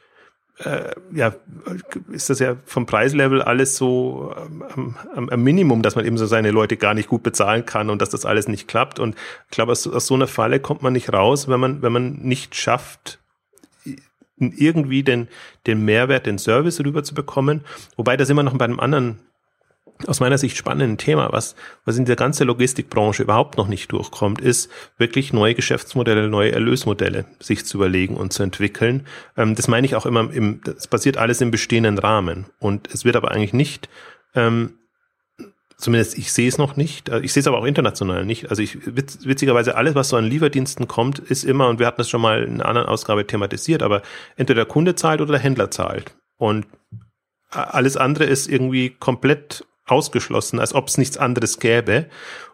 [0.66, 1.34] äh, ja,
[2.12, 6.26] ist das ja vom Preislevel alles so ähm, am, am, Minimum, dass man eben so
[6.26, 9.00] seine Leute gar nicht gut bezahlen kann und dass das alles nicht klappt.
[9.00, 9.16] Und
[9.46, 12.14] ich glaube, aus, aus so einer Falle kommt man nicht raus, wenn man, wenn man
[12.22, 13.20] nicht schafft,
[14.38, 15.28] irgendwie den,
[15.68, 17.62] den Mehrwert, den Service rüberzubekommen.
[17.96, 19.20] Wobei das immer noch bei einem anderen
[20.08, 24.42] aus meiner Sicht spannenden Thema, was, was in der ganzen Logistikbranche überhaupt noch nicht durchkommt,
[24.42, 29.06] ist wirklich neue Geschäftsmodelle, neue Erlösmodelle sich zu überlegen und zu entwickeln.
[29.38, 32.46] Ähm, das meine ich auch immer im, das passiert alles im bestehenden Rahmen.
[32.60, 33.90] Und es wird aber eigentlich nicht,
[34.36, 34.74] ähm,
[35.78, 38.50] zumindest ich sehe es noch nicht, äh, ich sehe es aber auch international nicht.
[38.50, 41.98] Also ich, witz, witzigerweise alles, was so an Lieferdiensten kommt, ist immer, und wir hatten
[41.98, 44.02] das schon mal in einer anderen Ausgabe thematisiert, aber
[44.38, 46.16] entweder der Kunde zahlt oder der Händler zahlt.
[46.38, 46.66] Und
[47.52, 52.08] alles andere ist irgendwie komplett ausgeschlossen, als ob es nichts anderes gäbe.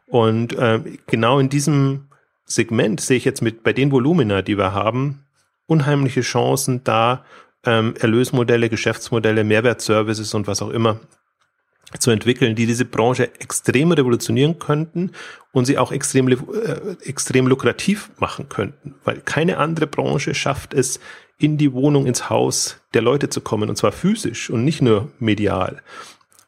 [0.08, 2.08] Und äh, genau in diesem
[2.46, 5.26] Segment sehe ich jetzt mit bei den Volumina, die wir haben,
[5.66, 7.26] unheimliche Chancen da,
[7.66, 11.00] ähm, Erlösmodelle, Geschäftsmodelle, Mehrwertservices und was auch immer
[12.00, 15.12] zu entwickeln, die diese Branche extrem revolutionieren könnten
[15.52, 16.36] und sie auch extrem, äh,
[17.04, 21.00] extrem lukrativ machen könnten, weil keine andere Branche schafft es,
[21.40, 25.12] in die Wohnung, ins Haus der Leute zu kommen, und zwar physisch und nicht nur
[25.20, 25.84] medial.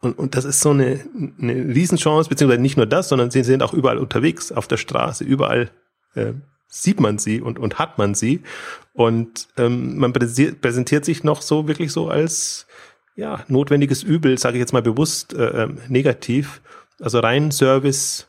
[0.01, 1.05] Und, und das ist so eine,
[1.41, 5.23] eine Riesenchance, beziehungsweise nicht nur das, sondern sie sind auch überall unterwegs, auf der Straße,
[5.23, 5.71] überall
[6.15, 6.33] äh,
[6.67, 8.41] sieht man sie und, und hat man sie.
[8.93, 12.67] Und ähm, man präsentiert, präsentiert sich noch so wirklich so als
[13.15, 16.61] ja, notwendiges Übel, sage ich jetzt mal bewusst äh, ähm, negativ,
[17.01, 18.27] also rein Service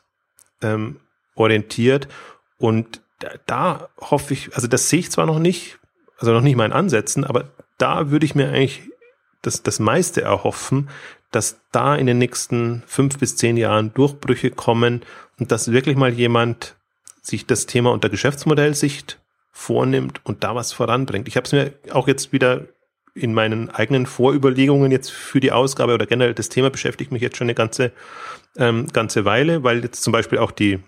[0.61, 0.99] ähm,
[1.35, 2.09] orientiert.
[2.57, 5.79] Und da, da hoffe ich, also das sehe ich zwar noch nicht,
[6.17, 8.81] also noch nicht mal in Ansätzen, aber da würde ich mir eigentlich
[9.41, 10.89] das, das meiste erhoffen,
[11.31, 15.01] dass da in den nächsten fünf bis zehn Jahren Durchbrüche kommen
[15.39, 16.75] und dass wirklich mal jemand
[17.21, 19.19] sich das Thema unter Geschäftsmodellsicht
[19.51, 21.27] vornimmt und da was voranbringt.
[21.27, 22.67] Ich habe es mir auch jetzt wieder
[23.13, 27.37] in meinen eigenen Vorüberlegungen jetzt für die Ausgabe oder generell das Thema beschäftigt mich jetzt
[27.37, 27.91] schon eine ganze
[28.57, 30.79] ähm, ganze Weile, weil jetzt zum Beispiel auch die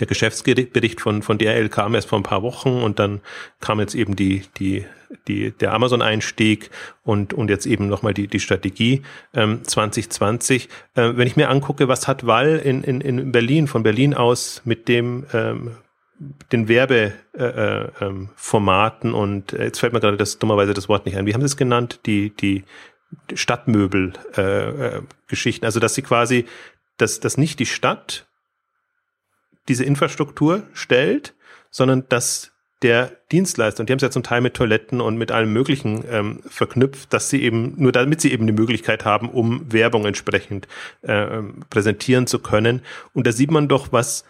[0.00, 3.20] der Geschäftsbericht von, von DRL kam erst vor ein paar Wochen und dann
[3.60, 4.84] kam jetzt eben die, die,
[5.28, 6.70] die, der Amazon-Einstieg
[7.04, 9.02] und, und jetzt eben nochmal die, die Strategie
[9.34, 10.68] ähm, 2020.
[10.94, 14.62] Äh, wenn ich mir angucke, was hat Wall in, in, in Berlin, von Berlin aus
[14.64, 15.72] mit dem ähm,
[16.50, 21.14] den Werbeformaten äh, äh, und äh, jetzt fällt mir gerade das dummerweise das Wort nicht
[21.16, 21.26] ein.
[21.26, 22.00] Wie haben Sie es genannt?
[22.06, 22.64] Die, die
[23.34, 25.64] Stadtmöbel-Geschichten.
[25.64, 26.44] Äh, äh, also dass sie quasi,
[26.96, 28.26] dass, dass nicht die Stadt
[29.68, 31.34] diese Infrastruktur stellt,
[31.70, 32.52] sondern dass
[32.82, 36.04] der Dienstleister, und die haben es ja zum Teil mit Toiletten und mit allem Möglichen
[36.10, 40.68] ähm, verknüpft, dass sie eben, nur damit sie eben die Möglichkeit haben, um Werbung entsprechend
[41.02, 42.82] äh, präsentieren zu können.
[43.14, 44.24] Und da sieht man doch, was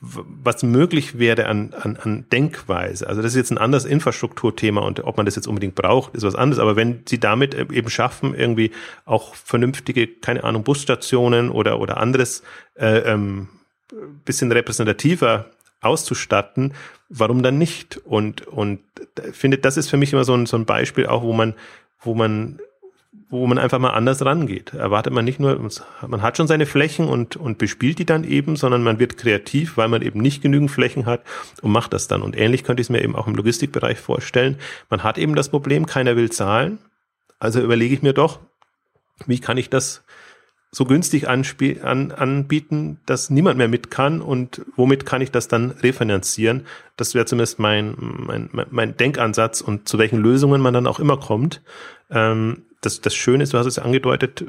[0.00, 3.08] was möglich wäre an, an, an Denkweise.
[3.08, 6.22] Also das ist jetzt ein anderes Infrastrukturthema und ob man das jetzt unbedingt braucht, ist
[6.22, 6.60] was anderes.
[6.60, 8.72] Aber wenn sie damit eben schaffen, irgendwie
[9.04, 12.42] auch vernünftige, keine Ahnung, Busstationen oder, oder anderes
[12.74, 13.48] äh, ähm,
[14.24, 15.50] bisschen repräsentativer
[15.80, 16.74] auszustatten,
[17.08, 17.98] warum dann nicht?
[18.04, 18.80] Und, und
[19.32, 21.54] finde, das ist für mich immer so ein, so ein Beispiel auch, wo man,
[22.00, 22.58] wo man
[23.28, 24.72] wo man einfach mal anders rangeht.
[24.72, 25.58] Erwartet man nicht nur,
[26.06, 29.76] man hat schon seine Flächen und, und bespielt die dann eben, sondern man wird kreativ,
[29.76, 31.22] weil man eben nicht genügend Flächen hat
[31.60, 32.22] und macht das dann.
[32.22, 34.58] Und ähnlich könnte ich es mir eben auch im Logistikbereich vorstellen.
[34.90, 36.78] Man hat eben das Problem, keiner will zahlen.
[37.38, 38.38] Also überlege ich mir doch,
[39.26, 40.04] wie kann ich das
[40.70, 41.44] so günstig an,
[42.12, 46.66] anbieten, dass niemand mehr mit kann und womit kann ich das dann refinanzieren?
[46.96, 51.18] Das wäre zumindest mein, mein, mein Denkansatz und zu welchen Lösungen man dann auch immer
[51.18, 51.62] kommt.
[52.10, 54.44] Ähm, das, das Schöne ist, du hast es angedeutet,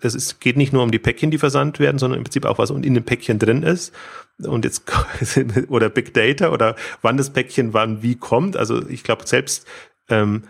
[0.00, 2.58] es ist, geht nicht nur um die Päckchen, die versandt werden, sondern im Prinzip auch,
[2.58, 3.94] was in dem Päckchen drin ist.
[4.42, 4.84] Und jetzt,
[5.68, 8.56] oder Big Data oder wann das Päckchen wann wie kommt.
[8.56, 9.66] Also ich glaube, selbst
[10.08, 10.42] ähm,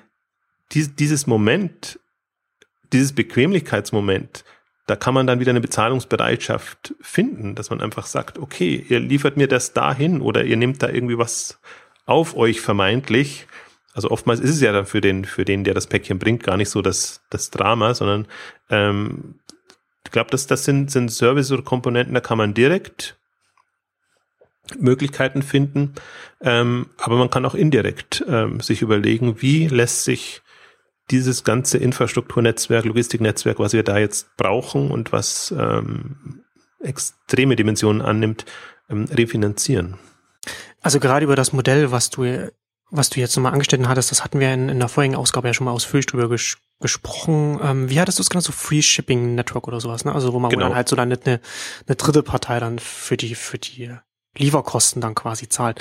[0.73, 2.01] dies, dieses Moment,
[2.93, 4.45] dieses Bequemlichkeitsmoment,
[4.87, 9.37] da kann man dann wieder eine Bezahlungsbereitschaft finden, dass man einfach sagt, okay, ihr liefert
[9.37, 11.61] mir das dahin oder ihr nehmt da irgendwie was
[12.05, 13.47] auf euch vermeintlich.
[13.95, 16.57] Also oftmals ist es ja dann für den, für den, der das Päckchen bringt, gar
[16.57, 18.27] nicht so das, das Drama, sondern
[18.71, 19.37] ähm,
[20.05, 23.17] ich glaube, das, das sind, sind Service oder Komponenten, da kann man direkt
[24.79, 25.95] Möglichkeiten finden,
[26.41, 30.42] ähm, aber man kann auch indirekt ähm, sich überlegen, wie lässt sich
[31.11, 36.45] dieses ganze Infrastrukturnetzwerk, Logistiknetzwerk, was wir da jetzt brauchen und was ähm,
[36.81, 38.45] extreme Dimensionen annimmt,
[38.89, 39.99] ähm, refinanzieren.
[40.81, 42.51] Also gerade über das Modell, was du
[42.95, 45.55] was du jetzt nochmal angestellt hattest, das hatten wir in, in der vorigen Ausgabe ja
[45.55, 47.59] schon mal ausführlich drüber ges gesprochen.
[47.63, 48.45] Ähm, wie hattest du es genannt?
[48.45, 50.13] So Free Shipping Network oder sowas, ne?
[50.15, 50.65] Also wo man genau.
[50.65, 51.41] wo dann halt so dann eine,
[51.87, 53.97] eine dritte Partei dann für die, für die
[54.37, 55.81] Lieferkosten dann quasi zahlt.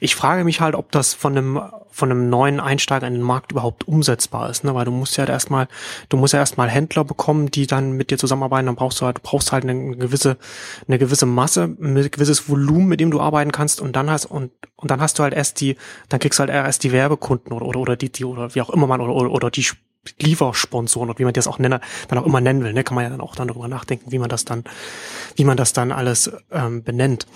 [0.00, 1.60] Ich frage mich halt, ob das von einem
[1.92, 4.74] von einem neuen Einsteiger in den Markt überhaupt umsetzbar ist, ne?
[4.74, 5.68] Weil du musst ja erstmal,
[6.08, 8.66] du musst ja erstmal Händler bekommen, die dann mit dir zusammenarbeiten.
[8.66, 10.38] Dann brauchst du halt, du brauchst halt eine gewisse
[10.86, 13.80] eine gewisse Masse, ein gewisses Volumen, mit dem du arbeiten kannst.
[13.80, 15.76] Und dann hast und und dann hast du halt erst die,
[16.08, 18.70] dann kriegst du halt erst die Werbekunden oder oder, oder die die oder wie auch
[18.70, 19.66] immer man oder oder, oder die
[20.18, 23.04] Liefersponsoren oder wie man das auch nenne, dann auch immer nennen will, ne, kann man
[23.04, 24.64] ja dann auch dann darüber nachdenken, wie man das dann,
[25.36, 27.26] wie man das dann alles ähm, benennt.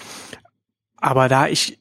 [1.04, 1.78] Aber da ich,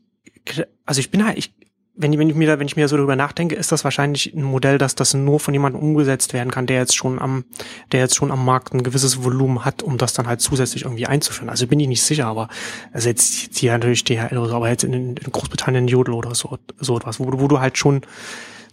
[0.86, 1.54] also ich bin halt, ich,
[1.96, 4.34] wenn, ich, wenn ich mir da, wenn ich mir so darüber nachdenke, ist das wahrscheinlich
[4.34, 7.46] ein Modell, dass das nur von jemandem umgesetzt werden kann, der jetzt schon am,
[7.94, 11.08] der jetzt schon am Markt ein gewisses Volumen hat, um das dann halt zusätzlich irgendwie
[11.08, 11.50] einzuführen.
[11.50, 12.50] Also bin ich nicht sicher, aber
[12.92, 16.58] also jetzt hier natürlich DHL oder so, aber jetzt in, in Großbritannien Jodel oder so,
[16.78, 18.02] so etwas, wo, wo du halt schon,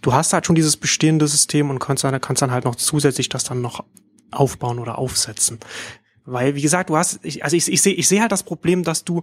[0.03, 3.29] du hast halt schon dieses bestehende System und kannst dann, kannst dann halt noch zusätzlich
[3.29, 3.85] das dann noch
[4.33, 5.61] aufbauen oder aufsetzen.
[6.25, 8.83] Weil, wie gesagt, du hast, ich, also ich, ich sehe ich sehe halt das Problem,
[8.83, 9.23] dass du,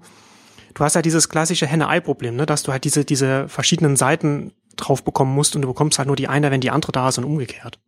[0.73, 2.45] du hast ja dieses klassische Henne-Ei-Problem, ne?
[2.45, 6.15] dass du halt diese, diese verschiedenen Seiten drauf bekommen musst und du bekommst halt nur
[6.15, 7.79] die eine, wenn die andere da ist und umgekehrt.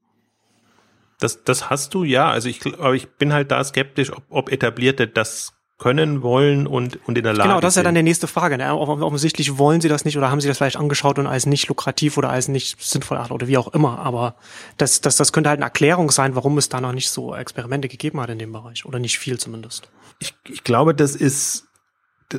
[1.20, 2.30] Das, das hast du ja.
[2.30, 7.00] Also ich, aber ich bin halt da skeptisch, ob, ob etablierte das können, wollen und,
[7.08, 8.58] und in der Lage Genau, das ist ja dann die nächste Frage.
[8.58, 8.76] Ne?
[8.76, 12.18] Offensichtlich wollen sie das nicht oder haben sie das vielleicht angeschaut und als nicht lukrativ
[12.18, 14.00] oder als nicht sinnvoll oder wie auch immer.
[14.00, 14.36] Aber
[14.78, 17.88] das, das, das könnte halt eine Erklärung sein, warum es da noch nicht so Experimente
[17.88, 18.86] gegeben hat in dem Bereich.
[18.86, 19.90] Oder nicht viel zumindest.
[20.20, 21.69] Ich, ich glaube, das ist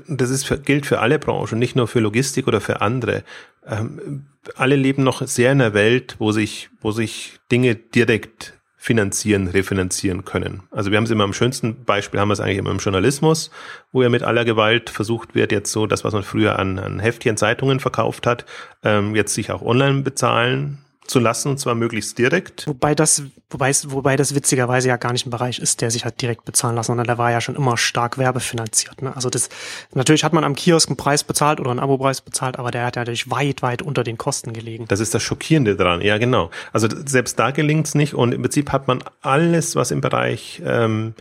[0.09, 3.25] das ist für, gilt für alle Branchen, nicht nur für Logistik oder für andere.
[3.67, 4.27] Ähm,
[4.57, 10.25] alle leben noch sehr in einer Welt, wo sich, wo sich Dinge direkt finanzieren, refinanzieren
[10.25, 10.63] können.
[10.71, 13.51] Also wir haben es immer am schönsten Beispiel, haben wir es eigentlich immer im Journalismus,
[13.93, 16.99] wo ja mit aller Gewalt versucht wird, jetzt so das, was man früher an, an
[16.99, 18.47] Heftchen, Zeitungen verkauft hat,
[18.83, 20.79] ähm, jetzt sich auch online bezahlen
[21.11, 22.67] zu lassen und zwar möglichst direkt.
[22.67, 26.23] Wobei das, wobei wobei das witzigerweise ja gar nicht ein Bereich ist, der sich halt
[26.23, 29.03] direkt bezahlen lassen, sondern der war ja schon immer stark werbefinanziert.
[29.03, 29.15] Ne?
[29.15, 29.49] Also das,
[29.93, 32.97] natürlich hat man am Kiosk einen Preis bezahlt oder einen Abopreis bezahlt, aber der hat
[32.97, 34.87] ja natürlich weit, weit unter den Kosten gelegen.
[34.87, 36.51] Das ist das Schockierende dran, ja genau.
[36.73, 40.63] Also selbst da gelingt es nicht und im Prinzip hat man alles, was im Bereich
[40.65, 41.15] ähm,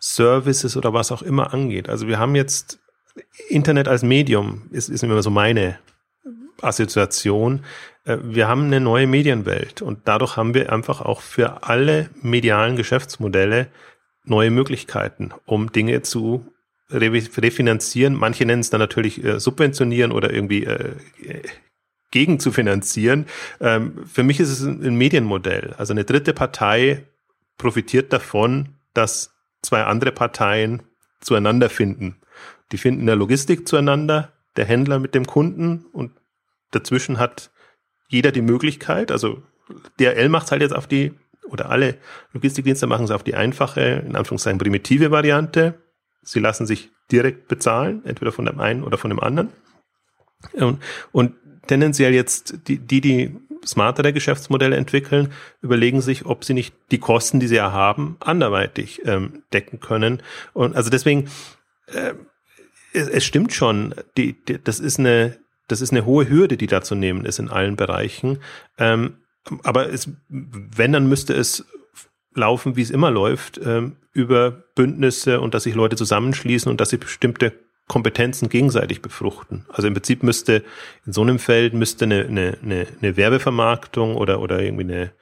[0.00, 1.88] Services oder was auch immer angeht.
[1.88, 2.80] Also wir haben jetzt
[3.48, 5.78] Internet als Medium, ist, ist immer so meine
[6.62, 7.64] Assoziation.
[8.04, 12.76] Äh, wir haben eine neue Medienwelt und dadurch haben wir einfach auch für alle medialen
[12.76, 13.68] Geschäftsmodelle
[14.24, 16.46] neue Möglichkeiten, um Dinge zu
[16.92, 18.14] refinanzieren.
[18.14, 20.94] Manche nennen es dann natürlich äh, subventionieren oder irgendwie äh,
[22.10, 23.26] gegen zu finanzieren.
[23.60, 25.74] Ähm, für mich ist es ein Medienmodell.
[25.78, 27.06] Also eine dritte Partei
[27.58, 29.32] profitiert davon, dass
[29.62, 30.82] zwei andere Parteien
[31.20, 32.16] zueinander finden.
[32.72, 36.12] Die finden in der Logistik zueinander, der Händler mit dem Kunden und
[36.70, 37.50] dazwischen hat
[38.10, 39.42] jeder die Möglichkeit, also
[39.98, 41.12] DRL macht es halt jetzt auf die,
[41.48, 41.96] oder alle
[42.32, 45.74] Logistikdienste machen es auf die einfache, in Anführungszeichen primitive Variante.
[46.22, 49.50] Sie lassen sich direkt bezahlen, entweder von dem einen oder von dem anderen.
[50.52, 50.82] Und,
[51.12, 51.34] und
[51.66, 55.32] tendenziell jetzt die, die, die smartere Geschäftsmodelle entwickeln,
[55.62, 60.22] überlegen sich, ob sie nicht die Kosten, die sie ja haben, anderweitig ähm, decken können.
[60.52, 61.28] Und also deswegen,
[61.86, 62.14] äh,
[62.92, 65.38] es, es stimmt schon, die, die, das ist eine,
[65.70, 68.38] das ist eine hohe Hürde, die da zu nehmen ist in allen Bereichen.
[68.78, 69.18] Ähm,
[69.62, 71.64] aber es, wenn, dann müsste es
[72.34, 76.90] laufen, wie es immer läuft, ähm, über Bündnisse und dass sich Leute zusammenschließen und dass
[76.90, 77.52] sie bestimmte
[77.86, 79.66] Kompetenzen gegenseitig befruchten.
[79.68, 80.62] Also im Prinzip müsste
[81.06, 85.12] in so einem Feld müsste eine, eine, eine, eine Werbevermarktung oder, oder irgendwie eine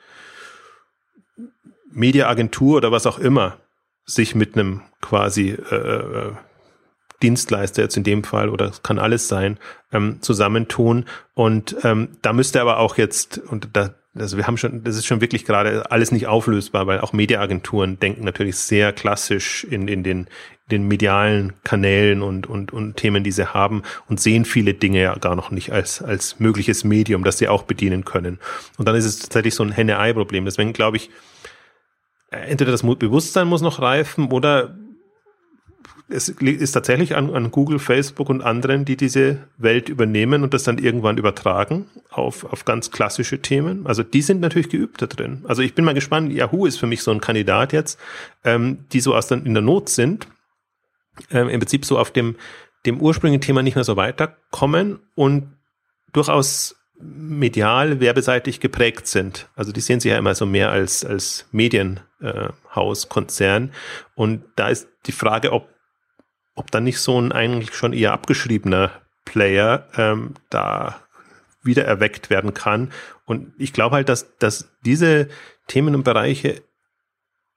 [1.90, 3.58] Mediaagentur oder was auch immer
[4.04, 6.32] sich mit einem quasi äh, äh,
[7.22, 9.58] Dienstleister jetzt in dem Fall oder es kann alles sein,
[9.92, 11.04] ähm, zusammentun.
[11.34, 15.06] Und ähm, da müsste aber auch jetzt, und da, also wir haben schon, das ist
[15.06, 20.02] schon wirklich gerade alles nicht auflösbar, weil auch Mediaagenturen denken natürlich sehr klassisch in, in
[20.02, 20.28] den,
[20.70, 25.14] den medialen Kanälen und, und, und Themen, die sie haben und sehen viele Dinge ja
[25.16, 28.38] gar noch nicht als, als mögliches Medium, das sie auch bedienen können.
[28.76, 30.44] Und dann ist es tatsächlich so ein Henne-Ei-Problem.
[30.44, 31.10] Deswegen glaube ich,
[32.30, 34.76] entweder das Bewusstsein muss noch reifen oder
[36.10, 40.62] es ist tatsächlich an, an Google, Facebook und anderen, die diese Welt übernehmen und das
[40.62, 43.86] dann irgendwann übertragen auf, auf ganz klassische Themen.
[43.86, 45.44] Also die sind natürlich geübt da drin.
[45.46, 48.00] Also ich bin mal gespannt, Yahoo ist für mich so ein Kandidat jetzt,
[48.42, 50.28] ähm, die so aus der, in der Not sind,
[51.30, 52.36] ähm, im Prinzip so auf dem,
[52.86, 55.52] dem ursprünglichen Thema nicht mehr so weiterkommen und
[56.12, 59.48] durchaus medial, werbeseitig geprägt sind.
[59.54, 63.68] Also die sehen sich ja immer so mehr als, als Medienhauskonzern.
[63.68, 63.72] Äh,
[64.14, 65.68] und da ist die Frage, ob
[66.58, 68.90] ob dann nicht so ein eigentlich schon eher abgeschriebener
[69.24, 71.00] Player ähm, da
[71.62, 72.92] wieder erweckt werden kann.
[73.24, 75.28] Und ich glaube halt, dass, dass diese
[75.66, 76.62] Themen und Bereiche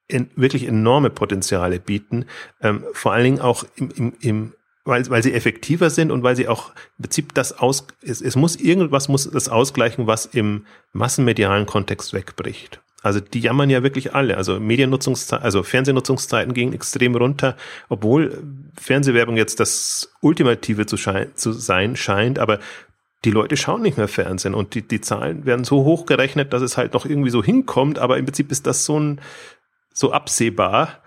[0.08, 2.26] in, wirklich enorme Potenziale bieten,
[2.62, 6.36] ähm, vor allen Dingen auch im, im, im weil, weil sie effektiver sind und weil
[6.36, 10.66] sie auch im Prinzip das aus, es, es muss irgendwas muss das ausgleichen, was im
[10.92, 12.82] massenmedialen Kontext wegbricht.
[13.02, 14.38] Also die jammern ja wirklich alle.
[14.38, 17.58] Also Mediennutzungszeiten, also Fernsehnutzungszeiten gingen extrem runter,
[17.90, 18.44] obwohl
[18.80, 22.60] Fernsehwerbung jetzt das Ultimative zu, schein, zu sein scheint, aber
[23.26, 26.62] die Leute schauen nicht mehr Fernsehen und die, die Zahlen werden so hoch gerechnet, dass
[26.62, 29.22] es halt noch irgendwie so hinkommt, aber im Prinzip ist das so ein
[29.94, 31.01] so absehbar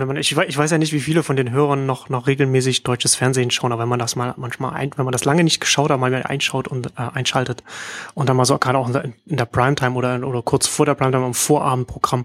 [0.00, 3.14] und ich, ich weiß ja nicht, wie viele von den Hörern noch, noch regelmäßig deutsches
[3.14, 5.90] Fernsehen schauen, aber wenn man das mal manchmal ein, wenn man das lange nicht geschaut
[5.90, 7.62] hat, mal einschaut und äh, einschaltet
[8.14, 10.86] und dann mal so gerade auch in der, in der Primetime oder, oder kurz vor
[10.86, 12.24] der Primetime im Vorabendprogramm,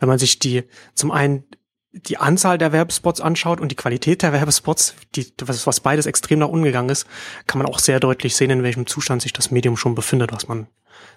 [0.00, 1.44] wenn man sich die zum einen
[1.92, 6.38] die Anzahl der Werbespots anschaut und die Qualität der Werbespots, die, was, was beides extrem
[6.38, 7.06] nach unten gegangen ist,
[7.46, 10.48] kann man auch sehr deutlich sehen, in welchem Zustand sich das Medium schon befindet, was
[10.48, 10.66] man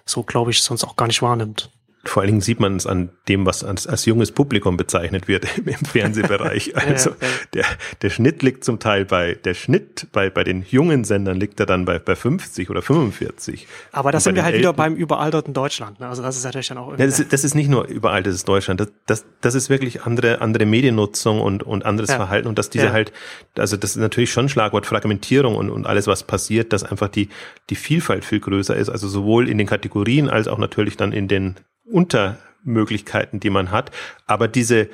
[0.04, 1.70] so, glaube ich, sonst auch gar nicht wahrnimmt
[2.04, 5.46] vor allen Dingen sieht man es an dem, was als, als junges Publikum bezeichnet wird
[5.58, 6.74] im, Fernsehbereich.
[6.76, 7.16] Also ja,
[7.54, 7.64] der,
[8.00, 11.66] der Schnitt liegt zum Teil bei, der Schnitt bei, bei den jungen Sendern liegt er
[11.66, 13.66] dann bei, bei 50 oder 45.
[13.92, 14.62] Aber das sind wir halt Elten.
[14.62, 16.00] wieder beim überalterten Deutschland.
[16.00, 16.08] Ne?
[16.08, 16.92] Also das ist natürlich dann auch.
[16.92, 18.80] Ja, das, ist, das ist nicht nur überaltertes Deutschland.
[18.80, 22.16] Das, das, das ist wirklich andere, andere Mediennutzung und, und anderes ja.
[22.16, 22.92] Verhalten und dass diese ja.
[22.92, 23.12] halt,
[23.58, 27.28] also das ist natürlich schon Schlagwort Fragmentierung und, und alles, was passiert, dass einfach die,
[27.68, 28.88] die Vielfalt viel größer ist.
[28.88, 31.56] Also sowohl in den Kategorien als auch natürlich dann in den
[31.90, 33.90] Untermöglichkeiten, die man hat.
[34.26, 34.88] Aber diese,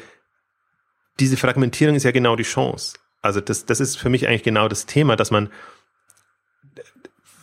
[1.20, 2.98] diese Fragmentierung ist ja genau die Chance.
[3.22, 5.50] Also das, das ist für mich eigentlich genau das Thema, dass man,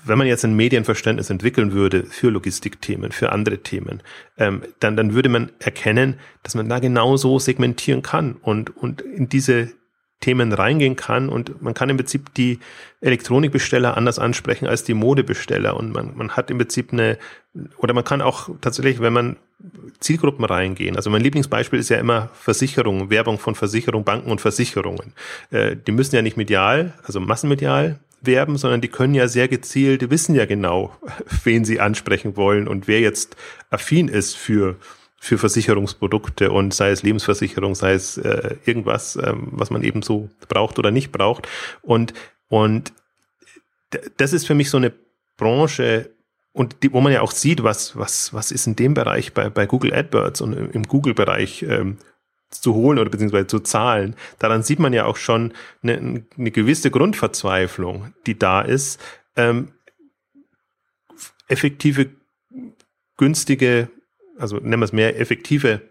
[0.06, 4.02] wenn man jetzt ein Medienverständnis entwickeln würde für Logistikthemen, für andere Themen,
[4.38, 9.30] ähm, dann, dann würde man erkennen, dass man da genauso segmentieren kann und, und in
[9.30, 9.74] diese
[10.24, 12.60] Themen reingehen kann und man kann im Prinzip die
[13.02, 17.18] Elektronikbesteller anders ansprechen als die Modebesteller und man, man hat im Prinzip eine,
[17.78, 19.36] oder man kann auch tatsächlich, wenn man
[20.00, 20.96] Zielgruppen reingehen.
[20.96, 25.12] Also mein Lieblingsbeispiel ist ja immer Versicherung, Werbung von Versicherung, Banken und Versicherungen.
[25.52, 30.02] Äh, die müssen ja nicht medial, also massenmedial werben, sondern die können ja sehr gezielt,
[30.02, 30.96] die wissen ja genau,
[31.44, 33.36] wen sie ansprechen wollen und wer jetzt
[33.70, 34.78] affin ist für
[35.24, 40.30] für Versicherungsprodukte und sei es Lebensversicherung, sei es äh, irgendwas, ähm, was man eben so
[40.50, 41.48] braucht oder nicht braucht.
[41.82, 42.14] Und,
[42.50, 42.92] und
[44.18, 44.92] das ist für mich so eine
[45.38, 46.10] Branche,
[46.52, 49.50] und die, wo man ja auch sieht, was, was, was ist in dem Bereich bei,
[49.50, 52.00] bei Google AdWords und im Google-Bereich ähm,
[52.50, 54.18] zu holen oder beziehungsweise zu zahlen.
[54.40, 55.54] Daran sieht man ja auch schon
[55.84, 59.00] eine, eine gewisse Grundverzweiflung, die da ist,
[59.38, 59.72] ähm,
[61.48, 62.10] effektive,
[63.16, 63.88] günstige
[64.38, 65.82] also nennen wir es mehr effektive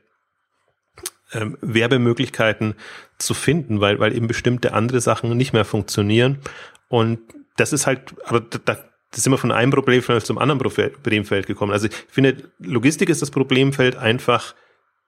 [1.33, 2.75] ähm, Werbemöglichkeiten
[3.19, 6.39] zu finden, weil, weil eben bestimmte andere Sachen nicht mehr funktionieren.
[6.89, 7.21] Und
[7.57, 8.79] das ist halt, aber da,
[9.13, 11.73] das sind wir von einem Problemfeld zum anderen Problemfeld gekommen.
[11.73, 14.55] Also ich finde, Logistik ist das Problemfeld einfach,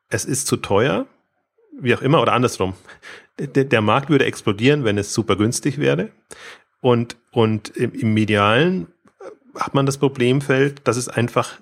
[0.08, 1.06] es ist zu teuer,
[1.80, 2.74] wie auch immer, oder andersrum.
[3.38, 6.10] Der, der Markt würde explodieren, wenn es super günstig wäre.
[6.80, 8.88] Und, und im, im Medialen
[9.58, 11.60] hat man das Problemfeld, dass es einfach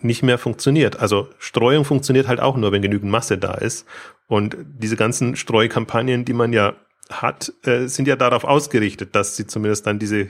[0.00, 0.98] nicht mehr funktioniert.
[1.00, 3.86] Also Streuung funktioniert halt auch nur, wenn genügend Masse da ist.
[4.26, 6.74] Und diese ganzen Streukampagnen, die man ja
[7.10, 10.28] hat, äh, sind ja darauf ausgerichtet, dass sie zumindest dann diese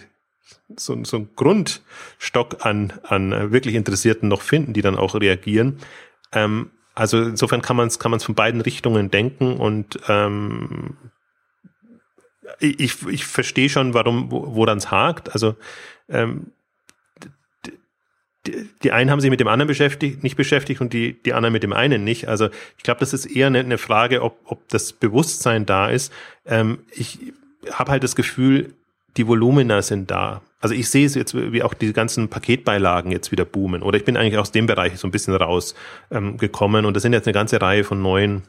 [0.76, 5.78] so, so ein Grundstock an, an wirklich Interessierten noch finden, die dann auch reagieren.
[6.32, 10.96] Ähm, also insofern kann man es kann man's von beiden Richtungen denken und ähm,
[12.60, 15.32] ich, ich verstehe schon, warum, woran es hakt.
[15.32, 15.56] Also
[16.08, 16.52] ähm,
[18.82, 21.62] die, einen haben sich mit dem anderen beschäftigt, nicht beschäftigt und die, die anderen mit
[21.62, 22.28] dem einen nicht.
[22.28, 26.12] Also ich glaube, das ist eher eine, eine Frage, ob, ob das Bewusstsein da ist.
[26.46, 27.18] Ähm, ich
[27.70, 28.74] habe halt das Gefühl,
[29.16, 30.42] die Volumina sind da.
[30.60, 33.82] Also ich sehe es jetzt, wie auch die ganzen Paketbeilagen jetzt wieder boomen.
[33.82, 37.12] Oder ich bin eigentlich aus dem Bereich so ein bisschen rausgekommen ähm, und da sind
[37.12, 38.42] jetzt eine ganze Reihe von neuen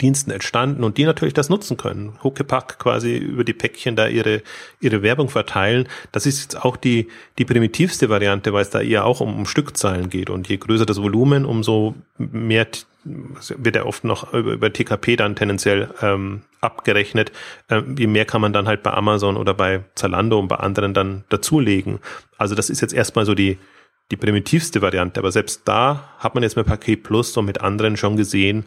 [0.00, 2.18] Diensten entstanden und die natürlich das nutzen können.
[2.22, 4.42] Huckepack quasi über die Päckchen da ihre,
[4.80, 5.88] ihre Werbung verteilen.
[6.12, 7.08] Das ist jetzt auch die,
[7.38, 10.30] die primitivste Variante, weil es da eher auch um, um Stückzahlen geht.
[10.30, 12.66] Und je größer das Volumen, umso mehr
[13.04, 17.32] wird ja oft noch über, über TKP dann tendenziell ähm, abgerechnet.
[17.70, 20.94] Ähm, je mehr kann man dann halt bei Amazon oder bei Zalando und bei anderen
[20.94, 21.98] dann dazulegen.
[22.36, 23.58] Also das ist jetzt erstmal so die,
[24.10, 25.18] die primitivste Variante.
[25.20, 28.66] Aber selbst da hat man jetzt mit Paket Plus und mit anderen schon gesehen,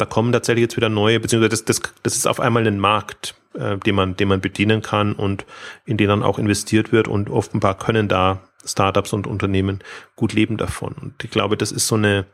[0.00, 3.34] da kommen tatsächlich jetzt wieder neue, beziehungsweise das, das, das ist auf einmal ein Markt,
[3.54, 5.44] äh, den man, den man bedienen kann und
[5.84, 9.80] in den dann auch investiert wird und offenbar können da Startups und Unternehmen
[10.16, 10.94] gut leben davon.
[10.94, 12.26] Und ich glaube, das ist so eine,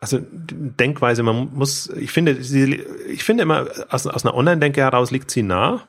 [0.00, 5.30] also Denkweise, man muss, ich finde, ich finde immer, aus, aus einer Online-Denke heraus liegt
[5.30, 5.86] sie nah,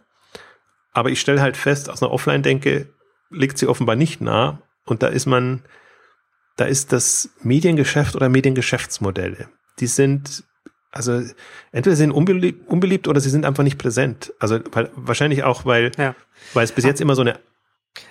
[0.94, 2.90] aber ich stelle halt fest, aus einer Offline-Denke
[3.30, 5.64] liegt sie offenbar nicht nah und da ist man,
[6.58, 9.50] da ist das Mediengeschäft oder Mediengeschäftsmodelle.
[9.80, 10.44] Die sind,
[10.92, 11.22] also
[11.72, 14.34] entweder sind unbeliebt, unbeliebt oder sie sind einfach nicht präsent.
[14.40, 16.16] Also weil, wahrscheinlich auch, weil, ja.
[16.54, 17.40] weil es bis jetzt immer so eine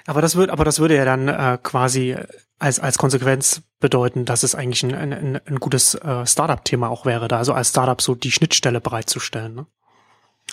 [0.06, 2.16] aber das würde, aber das würde ja dann äh, quasi
[2.58, 7.28] als als Konsequenz bedeuten, dass es eigentlich ein, ein, ein gutes äh, Startup-Thema auch wäre,
[7.28, 9.54] da also als Startup so die Schnittstelle bereitzustellen.
[9.54, 9.66] Ne?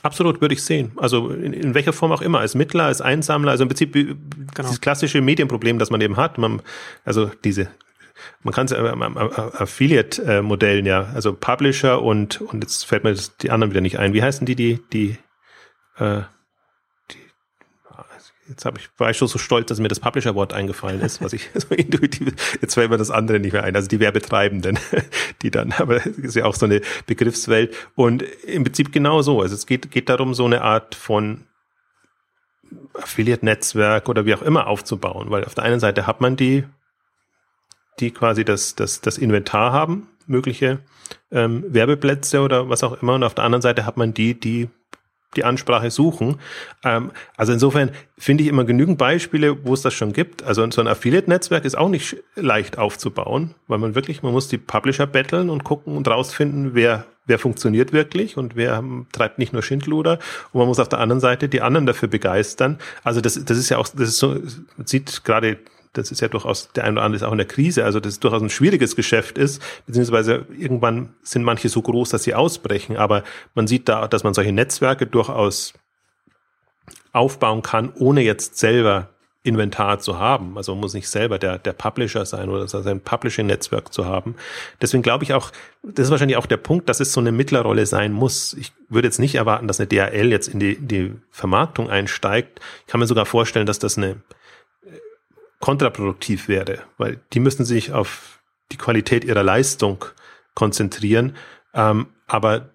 [0.03, 0.91] Absolut würde ich sehen.
[0.97, 4.15] Also in, in welcher Form auch immer, als Mittler, als Einsammler, also im Prinzip genau.
[4.59, 6.37] dieses klassische Medienproblem, das man eben hat.
[6.37, 6.61] Man,
[7.03, 7.69] also diese
[8.43, 13.51] man kann es äh, Affiliate-Modellen ja, also Publisher und und jetzt fällt mir das, die
[13.51, 14.13] anderen wieder nicht ein.
[14.13, 15.17] Wie heißen die, die, die,
[15.97, 16.25] äh, die
[18.47, 21.33] jetzt habe ich, war ich schon so stolz, dass mir das Publisher-Wort eingefallen ist, was
[21.33, 24.79] ich so intuitiv, jetzt fällt mir das andere nicht mehr ein, also die Werbetreibenden,
[25.41, 27.75] die dann, aber das ist ja auch so eine Begriffswelt.
[27.95, 31.43] Und im Prinzip genau so, also es geht, geht darum, so eine Art von
[32.93, 36.65] Affiliate-Netzwerk oder wie auch immer aufzubauen, weil auf der einen Seite hat man die
[37.99, 40.79] die quasi das, das, das Inventar haben, mögliche
[41.31, 43.15] ähm, Werbeplätze oder was auch immer.
[43.15, 44.69] Und auf der anderen Seite hat man die, die
[45.35, 46.39] die Ansprache suchen.
[46.83, 50.43] Ähm, also insofern finde ich immer genügend Beispiele, wo es das schon gibt.
[50.43, 54.57] Also so ein Affiliate-Netzwerk ist auch nicht leicht aufzubauen, weil man wirklich, man muss die
[54.57, 59.61] Publisher betteln und gucken und rausfinden, wer wer funktioniert wirklich und wer treibt nicht nur
[59.61, 60.17] Schindluder
[60.53, 62.79] und man muss auf der anderen Seite die anderen dafür begeistern.
[63.03, 64.37] Also das, das ist ja auch, das ist so,
[64.85, 65.57] sieht gerade
[65.93, 68.13] das ist ja durchaus, der eine oder andere ist auch in der Krise, also das
[68.13, 72.97] ist durchaus ein schwieriges Geschäft ist, beziehungsweise irgendwann sind manche so groß, dass sie ausbrechen,
[72.97, 73.23] aber
[73.55, 75.73] man sieht da, dass man solche Netzwerke durchaus
[77.11, 79.09] aufbauen kann, ohne jetzt selber
[79.47, 80.57] Inventar zu haben.
[80.57, 84.35] Also man muss nicht selber der, der Publisher sein oder sein Publishing-Netzwerk zu haben.
[84.81, 85.51] Deswegen glaube ich auch,
[85.83, 88.53] das ist wahrscheinlich auch der Punkt, dass es so eine Mittlerrolle sein muss.
[88.53, 92.59] Ich würde jetzt nicht erwarten, dass eine DHL jetzt in die, die Vermarktung einsteigt.
[92.81, 94.17] Ich kann mir sogar vorstellen, dass das eine
[95.59, 98.39] kontraproduktiv wäre, weil die müssen sich auf
[98.71, 100.05] die Qualität ihrer Leistung
[100.53, 101.35] konzentrieren,
[101.73, 102.69] ähm, aber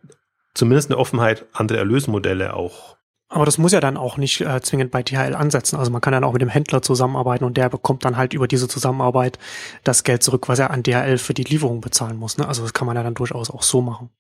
[0.55, 2.97] zumindest eine Offenheit, andere Erlösmodelle auch.
[3.28, 5.76] Aber das muss ja dann auch nicht äh, zwingend bei THL ansetzen.
[5.76, 8.47] Also man kann dann auch mit dem Händler zusammenarbeiten und der bekommt dann halt über
[8.47, 9.39] diese Zusammenarbeit
[9.85, 12.37] das Geld zurück, was er an DHL für die Lieferung bezahlen muss.
[12.37, 12.47] Ne?
[12.47, 14.11] Also das kann man ja dann durchaus auch so machen.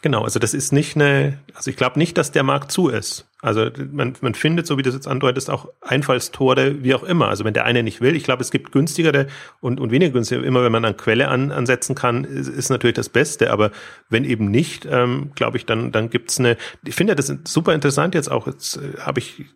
[0.00, 3.26] Genau, also das ist nicht eine, also ich glaube nicht, dass der Markt zu ist.
[3.40, 7.28] Also man, man findet, so wie du es jetzt andeutest, auch Einfallstore, wie auch immer.
[7.28, 9.26] Also wenn der eine nicht will, ich glaube, es gibt günstigere
[9.60, 10.42] und, und weniger günstige.
[10.42, 13.50] Immer wenn man an Quelle an, ansetzen kann, ist, ist natürlich das Beste.
[13.50, 13.72] Aber
[14.08, 18.14] wenn eben nicht, ähm, glaube ich, dann, dann gibt's eine, ich finde das super interessant
[18.14, 18.46] jetzt auch.
[18.46, 19.46] Jetzt äh, habe ich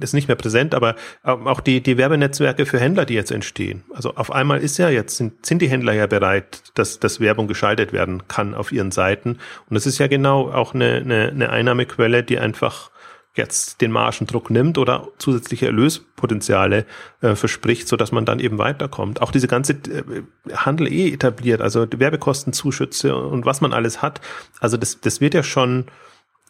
[0.00, 3.84] ist nicht mehr präsent, aber auch die, die Werbenetzwerke für Händler, die jetzt entstehen.
[3.92, 7.48] Also auf einmal ist ja jetzt, sind, sind die Händler ja bereit, dass, dass Werbung
[7.48, 9.38] geschaltet werden kann auf ihren Seiten.
[9.68, 12.90] Und das ist ja genau auch eine, eine, eine Einnahmequelle, die einfach
[13.38, 16.84] jetzt den Margendruck nimmt oder zusätzliche Erlöspotenziale
[17.22, 19.22] äh, verspricht, so dass man dann eben weiterkommt.
[19.22, 24.20] Auch diese ganze äh, Handel eh etabliert, also die Werbekostenzuschüsse und was man alles hat.
[24.60, 25.86] Also das, das wird ja schon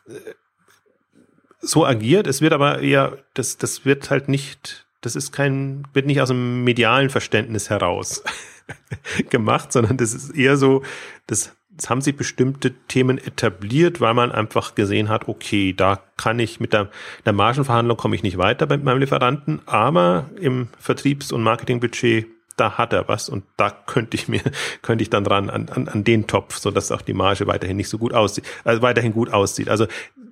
[0.09, 0.13] äh,
[1.61, 2.27] so agiert.
[2.27, 6.29] Es wird aber eher, das, das wird halt nicht, das ist kein, wird nicht aus
[6.29, 8.23] dem medialen Verständnis heraus
[9.31, 10.83] gemacht, sondern das ist eher so,
[11.27, 16.41] das Jetzt haben sie bestimmte Themen etabliert, weil man einfach gesehen hat, okay, da kann
[16.41, 16.91] ich mit der,
[17.25, 22.27] der Margenverhandlung komme ich nicht weiter bei meinem Lieferanten, aber im Vertriebs- und Marketingbudget
[22.59, 24.43] da hat er was und da könnte ich mir,
[24.83, 27.77] könnte ich dann dran an, an, an den Topf, so dass auch die Marge weiterhin
[27.77, 29.69] nicht so gut aussieht, also weiterhin gut aussieht.
[29.69, 29.87] Also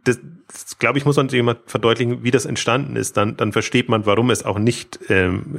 [0.07, 3.17] das, das glaube ich, muss man jemand verdeutlichen, wie das entstanden ist.
[3.17, 5.59] Dann, dann versteht man, warum es auch nicht ähm,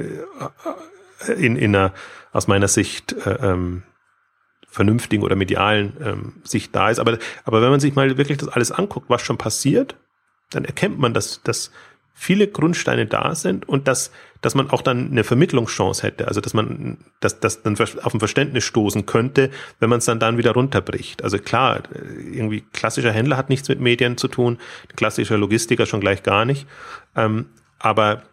[1.36, 1.92] in, in einer,
[2.32, 3.82] aus meiner Sicht äh, ähm,
[4.66, 6.98] vernünftigen oder medialen ähm, Sicht da ist.
[6.98, 9.96] Aber, aber wenn man sich mal wirklich das alles anguckt, was schon passiert,
[10.50, 11.70] dann erkennt man, dass, dass
[12.20, 14.10] viele Grundsteine da sind und dass,
[14.40, 16.26] dass man auch dann eine Vermittlungschance hätte.
[16.26, 20.18] Also dass man dass, dass dann auf ein Verständnis stoßen könnte, wenn man es dann
[20.18, 21.22] dann wieder runterbricht.
[21.22, 24.58] Also klar, irgendwie klassischer Händler hat nichts mit Medien zu tun,
[24.96, 26.66] klassischer Logistiker schon gleich gar nicht.
[27.14, 27.46] Ähm,
[27.78, 28.24] aber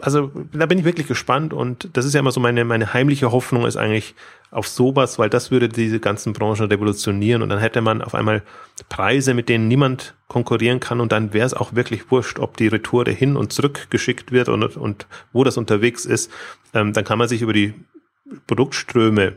[0.00, 3.30] also da bin ich wirklich gespannt und das ist ja immer so meine, meine heimliche
[3.30, 4.14] Hoffnung ist eigentlich
[4.50, 8.42] auf sowas, weil das würde diese ganzen Branchen revolutionieren und dann hätte man auf einmal
[8.88, 12.68] Preise, mit denen niemand konkurrieren kann und dann wäre es auch wirklich wurscht, ob die
[12.68, 16.30] Retoure hin und zurück geschickt wird und, und wo das unterwegs ist.
[16.74, 17.74] Ähm, dann kann man sich über die
[18.46, 19.36] Produktströme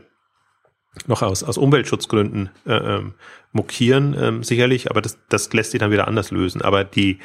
[1.06, 3.14] noch aus, aus Umweltschutzgründen äh, ähm,
[3.52, 6.62] mokieren, ähm, sicherlich, aber das, das lässt sich dann wieder anders lösen.
[6.62, 7.18] Aber die,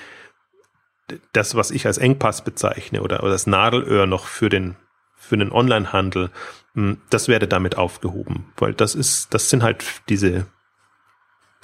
[1.34, 4.76] das, was ich als Engpass bezeichne oder, oder das Nadelöhr noch für den,
[5.16, 6.30] für den Onlinehandel,
[6.74, 10.48] hm, das werde damit aufgehoben, weil das ist, das sind halt diese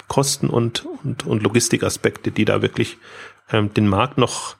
[0.08, 2.98] Kosten und, und, und Logistikaspekte, die da wirklich
[3.50, 4.56] ähm, den Markt noch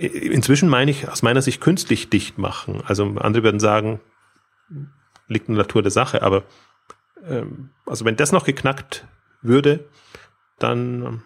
[0.00, 2.82] inzwischen meine ich aus meiner Sicht künstlich dicht machen.
[2.86, 4.00] Also andere würden sagen,
[5.28, 6.44] liegt in der Natur der Sache, aber
[7.24, 9.06] ähm, also wenn das noch geknackt
[9.42, 9.88] würde,
[10.58, 11.22] dann,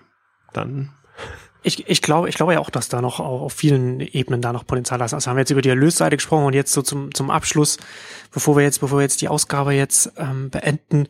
[0.52, 0.92] dann
[1.64, 4.66] ich, ich glaube, ich glaube ja auch, dass da noch auf vielen Ebenen da noch
[4.66, 5.14] Potenzial ist.
[5.14, 7.78] Also haben wir jetzt über die Erlösseite gesprochen und jetzt so zum, zum Abschluss,
[8.32, 11.08] bevor wir jetzt, bevor wir jetzt die Ausgabe jetzt ähm, beenden,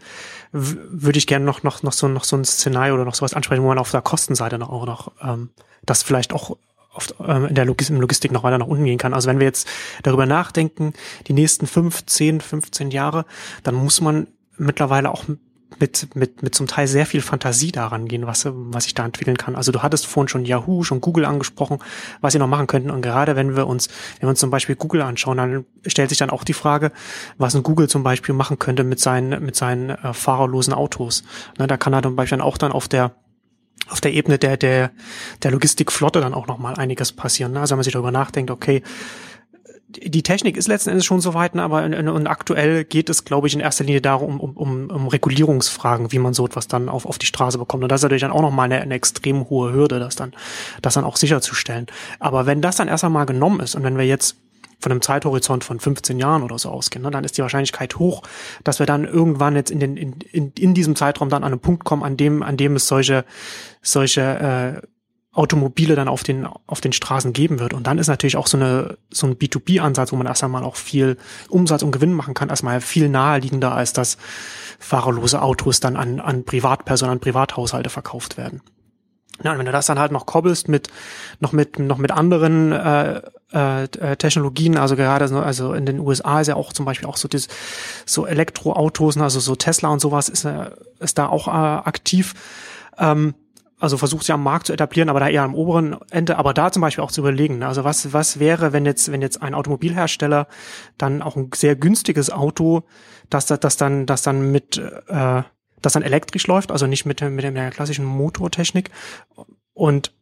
[0.52, 3.64] würde ich gerne noch, noch, noch so, noch so ein Szenario oder noch sowas ansprechen,
[3.64, 5.50] wo man auf der Kostenseite noch auch noch, ähm,
[5.84, 6.56] das vielleicht auch
[6.94, 9.12] oft ähm, in der Logistik, Logistik noch weiter nach unten gehen kann.
[9.12, 9.68] Also wenn wir jetzt
[10.04, 10.92] darüber nachdenken,
[11.26, 13.26] die nächsten fünf, zehn, 15 Jahre,
[13.64, 15.24] dann muss man mittlerweile auch
[15.80, 19.36] mit, mit, mit zum Teil sehr viel Fantasie daran gehen, was, was ich da entwickeln
[19.36, 19.56] kann.
[19.56, 21.78] Also du hattest vorhin schon Yahoo, schon Google angesprochen,
[22.20, 22.90] was sie noch machen könnten.
[22.90, 26.18] Und gerade wenn wir uns, wenn wir uns zum Beispiel Google anschauen, dann stellt sich
[26.18, 26.92] dann auch die Frage,
[27.38, 31.24] was ein Google zum Beispiel machen könnte mit seinen, mit seinen äh, fahrerlosen Autos.
[31.58, 33.14] Ne, da kann er zum Beispiel dann auch dann auf der
[33.88, 34.92] auf der Ebene der, der,
[35.42, 37.52] der Logistikflotte dann auch nochmal einiges passieren.
[37.52, 37.60] Ne?
[37.60, 38.82] Also wenn man sich darüber nachdenkt, okay,
[40.02, 43.46] die Technik ist letzten Endes schon so weit, ne, aber in aktuell geht es, glaube
[43.46, 47.06] ich, in erster Linie darum, um, um, um Regulierungsfragen, wie man so etwas dann auf,
[47.06, 47.82] auf die Straße bekommt.
[47.82, 50.32] Und das ist natürlich dann auch nochmal eine, eine extrem hohe Hürde, das dann,
[50.82, 51.86] das dann auch sicherzustellen.
[52.18, 54.36] Aber wenn das dann erst einmal genommen ist und wenn wir jetzt
[54.80, 58.22] von einem Zeithorizont von 15 Jahren oder so ausgehen, ne, dann ist die Wahrscheinlichkeit hoch,
[58.64, 61.60] dass wir dann irgendwann jetzt in, den, in, in, in diesem Zeitraum dann an einen
[61.60, 63.24] Punkt kommen, an dem, an dem es solche,
[63.82, 64.86] solche äh,
[65.34, 67.74] Automobile dann auf den, auf den Straßen geben wird.
[67.74, 70.76] Und dann ist natürlich auch so eine, so ein B2B-Ansatz, wo man erst einmal auch
[70.76, 71.16] viel
[71.48, 74.16] Umsatz und Gewinn machen kann, erstmal viel naheliegender, als dass
[74.78, 78.62] fahrerlose Autos dann an, an Privatpersonen, an Privathaushalte verkauft werden.
[79.42, 80.88] Ja, und wenn du das dann halt noch koppelst mit,
[81.40, 83.22] noch mit, noch mit anderen, äh,
[83.54, 87.16] äh, Technologien, also gerade so, also in den USA ist ja auch zum Beispiel auch
[87.16, 87.48] so das,
[88.06, 90.70] so Elektroautos, also so Tesla und sowas ist, äh,
[91.00, 92.34] ist da auch äh, aktiv.
[92.98, 93.34] Ähm,
[93.84, 96.72] also versucht sie am Markt zu etablieren, aber da eher am oberen Ende, aber da
[96.72, 97.58] zum Beispiel auch zu überlegen.
[97.58, 97.68] Ne?
[97.68, 100.48] Also was, was wäre, wenn jetzt, wenn jetzt ein Automobilhersteller
[100.98, 102.84] dann auch ein sehr günstiges Auto,
[103.28, 105.42] das, das dann, das dann mit, äh,
[105.82, 108.90] das dann elektrisch läuft, also nicht mit, mit der klassischen Motortechnik
[109.74, 110.13] und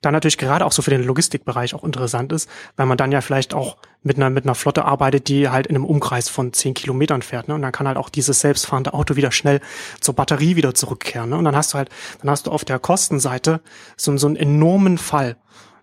[0.00, 3.20] dann natürlich gerade auch so für den Logistikbereich auch interessant ist, weil man dann ja
[3.20, 6.74] vielleicht auch mit einer, mit einer Flotte arbeitet, die halt in einem Umkreis von zehn
[6.74, 7.48] Kilometern fährt.
[7.48, 7.54] Ne?
[7.54, 9.60] Und dann kann halt auch dieses selbstfahrende Auto wieder schnell
[10.00, 11.30] zur Batterie wieder zurückkehren.
[11.30, 11.36] Ne?
[11.36, 11.88] Und dann hast du halt,
[12.20, 13.60] dann hast du auf der Kostenseite
[13.96, 15.36] so, so einen enormen Fall.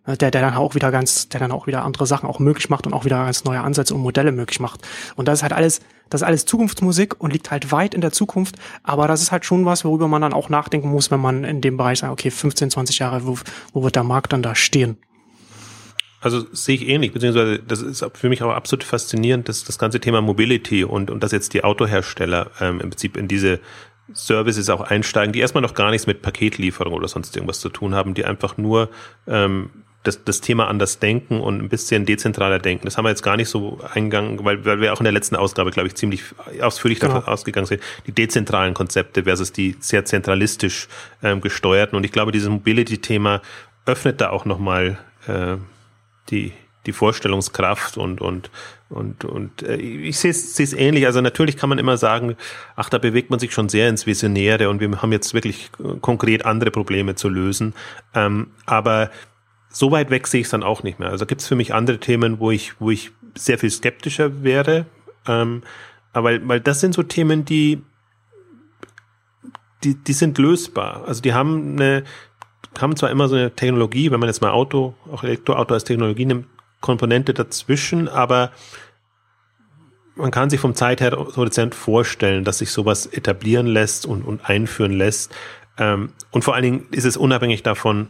[0.07, 2.69] Ne, der, der dann auch wieder ganz, der dann auch wieder andere Sachen auch möglich
[2.69, 4.81] macht und auch wieder ganz neue Ansätze und Modelle möglich macht.
[5.15, 5.79] Und das ist halt alles,
[6.09, 9.45] das ist alles Zukunftsmusik und liegt halt weit in der Zukunft, aber das ist halt
[9.45, 12.29] schon was, worüber man dann auch nachdenken muss, wenn man in dem Bereich sagt, okay,
[12.29, 13.37] 15, 20 Jahre, wo,
[13.73, 14.97] wo wird der Markt dann da stehen?
[16.21, 19.99] Also sehe ich ähnlich, beziehungsweise das ist für mich aber absolut faszinierend, dass das ganze
[19.99, 23.59] Thema Mobility und, und dass jetzt die Autohersteller ähm, im Prinzip in diese
[24.13, 27.95] Services auch einsteigen, die erstmal noch gar nichts mit Paketlieferung oder sonst irgendwas zu tun
[27.95, 28.89] haben, die einfach nur
[29.27, 29.69] ähm,
[30.07, 32.85] das, das Thema anders denken und ein bisschen dezentraler denken.
[32.85, 35.35] Das haben wir jetzt gar nicht so eingegangen, weil, weil wir auch in der letzten
[35.35, 36.23] Ausgabe, glaube ich, ziemlich
[36.61, 37.15] ausführlich genau.
[37.15, 40.87] davon ausgegangen sind, die dezentralen Konzepte versus die sehr zentralistisch
[41.23, 41.97] ähm, gesteuerten.
[41.97, 43.41] Und ich glaube, dieses Mobility-Thema
[43.85, 44.97] öffnet da auch nochmal
[45.27, 45.57] äh,
[46.29, 46.53] die,
[46.85, 48.49] die Vorstellungskraft und, und,
[48.89, 51.05] und, und äh, ich sehe es ähnlich.
[51.05, 52.35] Also natürlich kann man immer sagen,
[52.75, 56.45] ach, da bewegt man sich schon sehr ins Visionäre und wir haben jetzt wirklich konkret
[56.45, 57.73] andere Probleme zu lösen.
[58.13, 59.09] Ähm, aber
[59.75, 61.09] so weit weg sehe ich es dann auch nicht mehr.
[61.09, 64.85] Also gibt es für mich andere Themen, wo ich, wo ich sehr viel skeptischer wäre.
[65.27, 65.63] Ähm,
[66.13, 67.81] aber weil das sind so Themen, die,
[69.83, 71.03] die, die sind lösbar.
[71.05, 72.05] Also die haben eine,
[72.79, 76.25] haben zwar immer so eine Technologie, wenn man jetzt mal Auto, auch Elektroauto als Technologie
[76.25, 76.47] nimmt,
[76.79, 78.51] Komponente dazwischen, aber
[80.15, 85.35] man kann sich vom Zeithorizont vorstellen, dass sich sowas etablieren lässt und, und einführen lässt.
[85.77, 88.07] Ähm, und vor allen Dingen ist es unabhängig davon,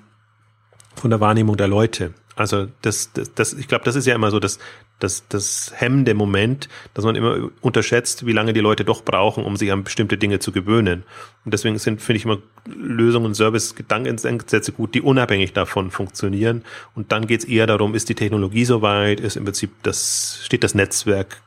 [0.95, 2.13] von der Wahrnehmung der Leute.
[2.35, 4.59] Also das, das, das ich glaube, das ist ja immer so das,
[4.99, 9.55] das, das hemmende Moment, dass man immer unterschätzt, wie lange die Leute doch brauchen, um
[9.55, 11.03] sich an bestimmte Dinge zu gewöhnen.
[11.45, 16.63] Und deswegen sind, finde ich immer Lösungen und Service-Gedankensätze gut, die unabhängig davon funktionieren.
[16.93, 20.63] Und dann geht es eher darum, ist die Technologie soweit, ist im Prinzip das, steht
[20.63, 21.37] das Netzwerk,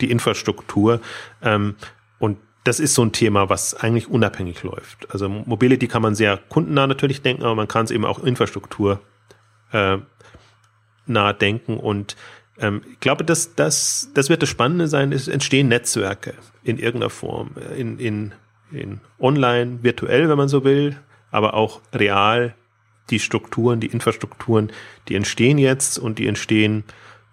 [0.00, 1.00] die Infrastruktur.
[1.42, 1.76] Ähm,
[2.64, 5.10] das ist so ein Thema, was eigentlich unabhängig läuft.
[5.12, 9.00] Also Mobility kann man sehr kundennah natürlich denken, aber man kann es eben auch Infrastruktur
[9.72, 9.98] äh,
[11.06, 11.76] nah denken.
[11.76, 12.16] Und
[12.58, 17.10] ähm, ich glaube, dass das, das wird das Spannende sein, es entstehen Netzwerke in irgendeiner
[17.10, 18.32] Form, in, in,
[18.72, 20.96] in online, virtuell, wenn man so will,
[21.30, 22.54] aber auch real.
[23.10, 24.72] Die Strukturen, die Infrastrukturen,
[25.08, 26.84] die entstehen jetzt und die entstehen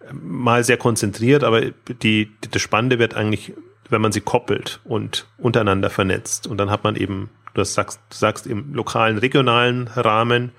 [0.05, 1.71] ähm, mal sehr konzentriert, aber
[2.01, 3.53] die, das Spannende wird eigentlich,
[3.91, 6.47] wenn man sie koppelt und untereinander vernetzt.
[6.47, 10.51] Und dann hat man eben, du sagst, du sagst im lokalen, regionalen Rahmen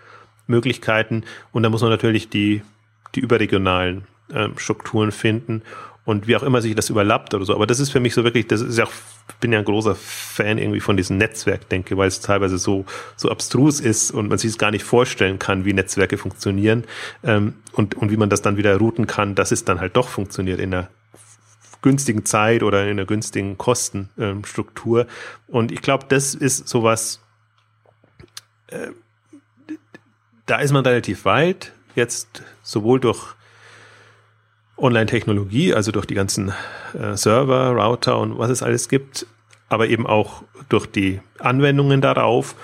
[0.47, 2.63] Möglichkeiten und da muss man natürlich die,
[3.15, 5.63] die überregionalen äh, Strukturen finden
[6.05, 7.55] und wie auch immer sich das überlappt oder so.
[7.55, 8.93] Aber das ist für mich so wirklich, das ist ja auch,
[9.41, 12.85] bin ja ein großer Fan irgendwie von diesem Netzwerk, denke, weil es teilweise so,
[13.17, 16.85] so abstrus ist und man sich es gar nicht vorstellen kann, wie Netzwerke funktionieren
[17.23, 20.09] ähm, und, und wie man das dann wieder routen kann, dass es dann halt doch
[20.09, 20.89] funktioniert in einer
[21.83, 25.07] günstigen Zeit oder in einer günstigen Kostenstruktur.
[25.49, 27.21] Und ich glaube, das ist sowas,
[28.69, 28.89] äh,
[30.47, 33.35] da ist man relativ weit, jetzt sowohl durch
[34.77, 36.53] Online-Technologie, also durch die ganzen
[36.95, 39.27] äh, Server, Router und was es alles gibt,
[39.69, 42.57] aber eben auch durch die Anwendungen darauf.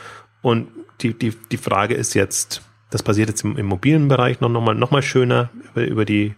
[0.43, 0.69] Und
[1.01, 4.63] die, die, die Frage ist jetzt, das passiert jetzt im, im mobilen Bereich noch, noch,
[4.63, 6.35] mal, noch mal schöner über, über die,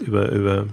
[0.00, 0.66] über, über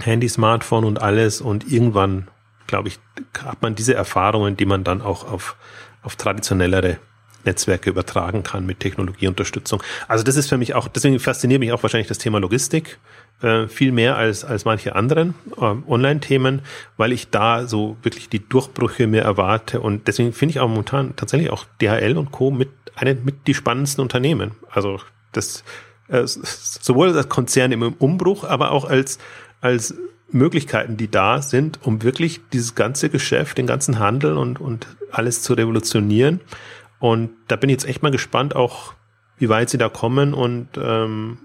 [0.00, 1.40] Handy, Smartphone und alles.
[1.40, 2.28] Und irgendwann,
[2.66, 2.98] glaube ich,
[3.44, 5.56] hat man diese Erfahrungen, die man dann auch auf,
[6.02, 6.98] auf traditionellere
[7.44, 9.82] Netzwerke übertragen kann mit Technologieunterstützung.
[10.08, 12.98] Also das ist für mich auch, deswegen fasziniert mich auch wahrscheinlich das Thema Logistik
[13.42, 16.62] äh, viel mehr als, als manche anderen äh, Online-Themen,
[16.96, 21.16] weil ich da so wirklich die Durchbrüche mir erwarte und deswegen finde ich auch momentan
[21.16, 22.50] tatsächlich auch DHL und Co.
[22.50, 24.52] mit einen mit die spannendsten Unternehmen.
[24.70, 25.00] Also
[25.32, 25.64] das
[26.08, 29.18] äh, sowohl als Konzern im Umbruch, aber auch als
[29.62, 29.94] als
[30.30, 35.42] Möglichkeiten, die da sind, um wirklich dieses ganze Geschäft, den ganzen Handel und, und alles
[35.42, 36.40] zu revolutionieren.
[36.98, 38.94] Und da bin ich jetzt echt mal gespannt, auch
[39.38, 41.38] wie weit sie da kommen und ähm,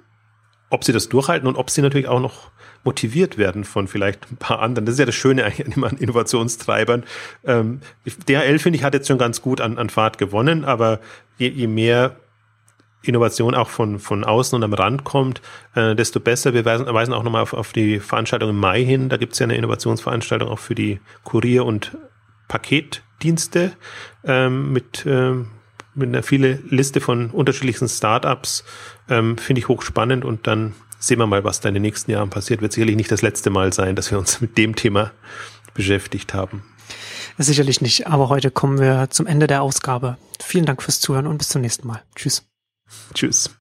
[0.69, 2.51] ob sie das durchhalten und ob sie natürlich auch noch
[2.83, 4.85] motiviert werden von vielleicht ein paar anderen.
[4.85, 7.03] Das ist ja das Schöne eigentlich an Innovationstreibern.
[7.45, 7.81] Ähm,
[8.29, 10.99] DHL, finde ich, hat jetzt schon ganz gut an, an Fahrt gewonnen, aber
[11.37, 12.15] je, je mehr
[13.09, 15.41] Innovation auch von, von außen und am Rand kommt,
[15.75, 16.53] äh, desto besser.
[16.53, 19.09] Wir weisen, weisen auch nochmal auf, auf die Veranstaltung im Mai hin.
[19.09, 21.97] Da gibt es ja eine Innovationsveranstaltung auch für die Kurier- und
[22.47, 23.73] Paketdienste
[24.23, 25.47] ähm, mit, ähm,
[25.95, 28.63] mit einer viele Liste von unterschiedlichsten Startups.
[29.09, 32.29] Ähm, Finde ich hochspannend und dann sehen wir mal, was da in den nächsten Jahren
[32.29, 32.61] passiert.
[32.61, 35.11] Wird sicherlich nicht das letzte Mal sein, dass wir uns mit dem Thema
[35.73, 36.63] beschäftigt haben.
[37.37, 40.17] Sicherlich nicht, aber heute kommen wir zum Ende der Ausgabe.
[40.41, 42.01] Vielen Dank fürs Zuhören und bis zum nächsten Mal.
[42.15, 42.47] Tschüss.
[43.13, 43.49] Tschüss.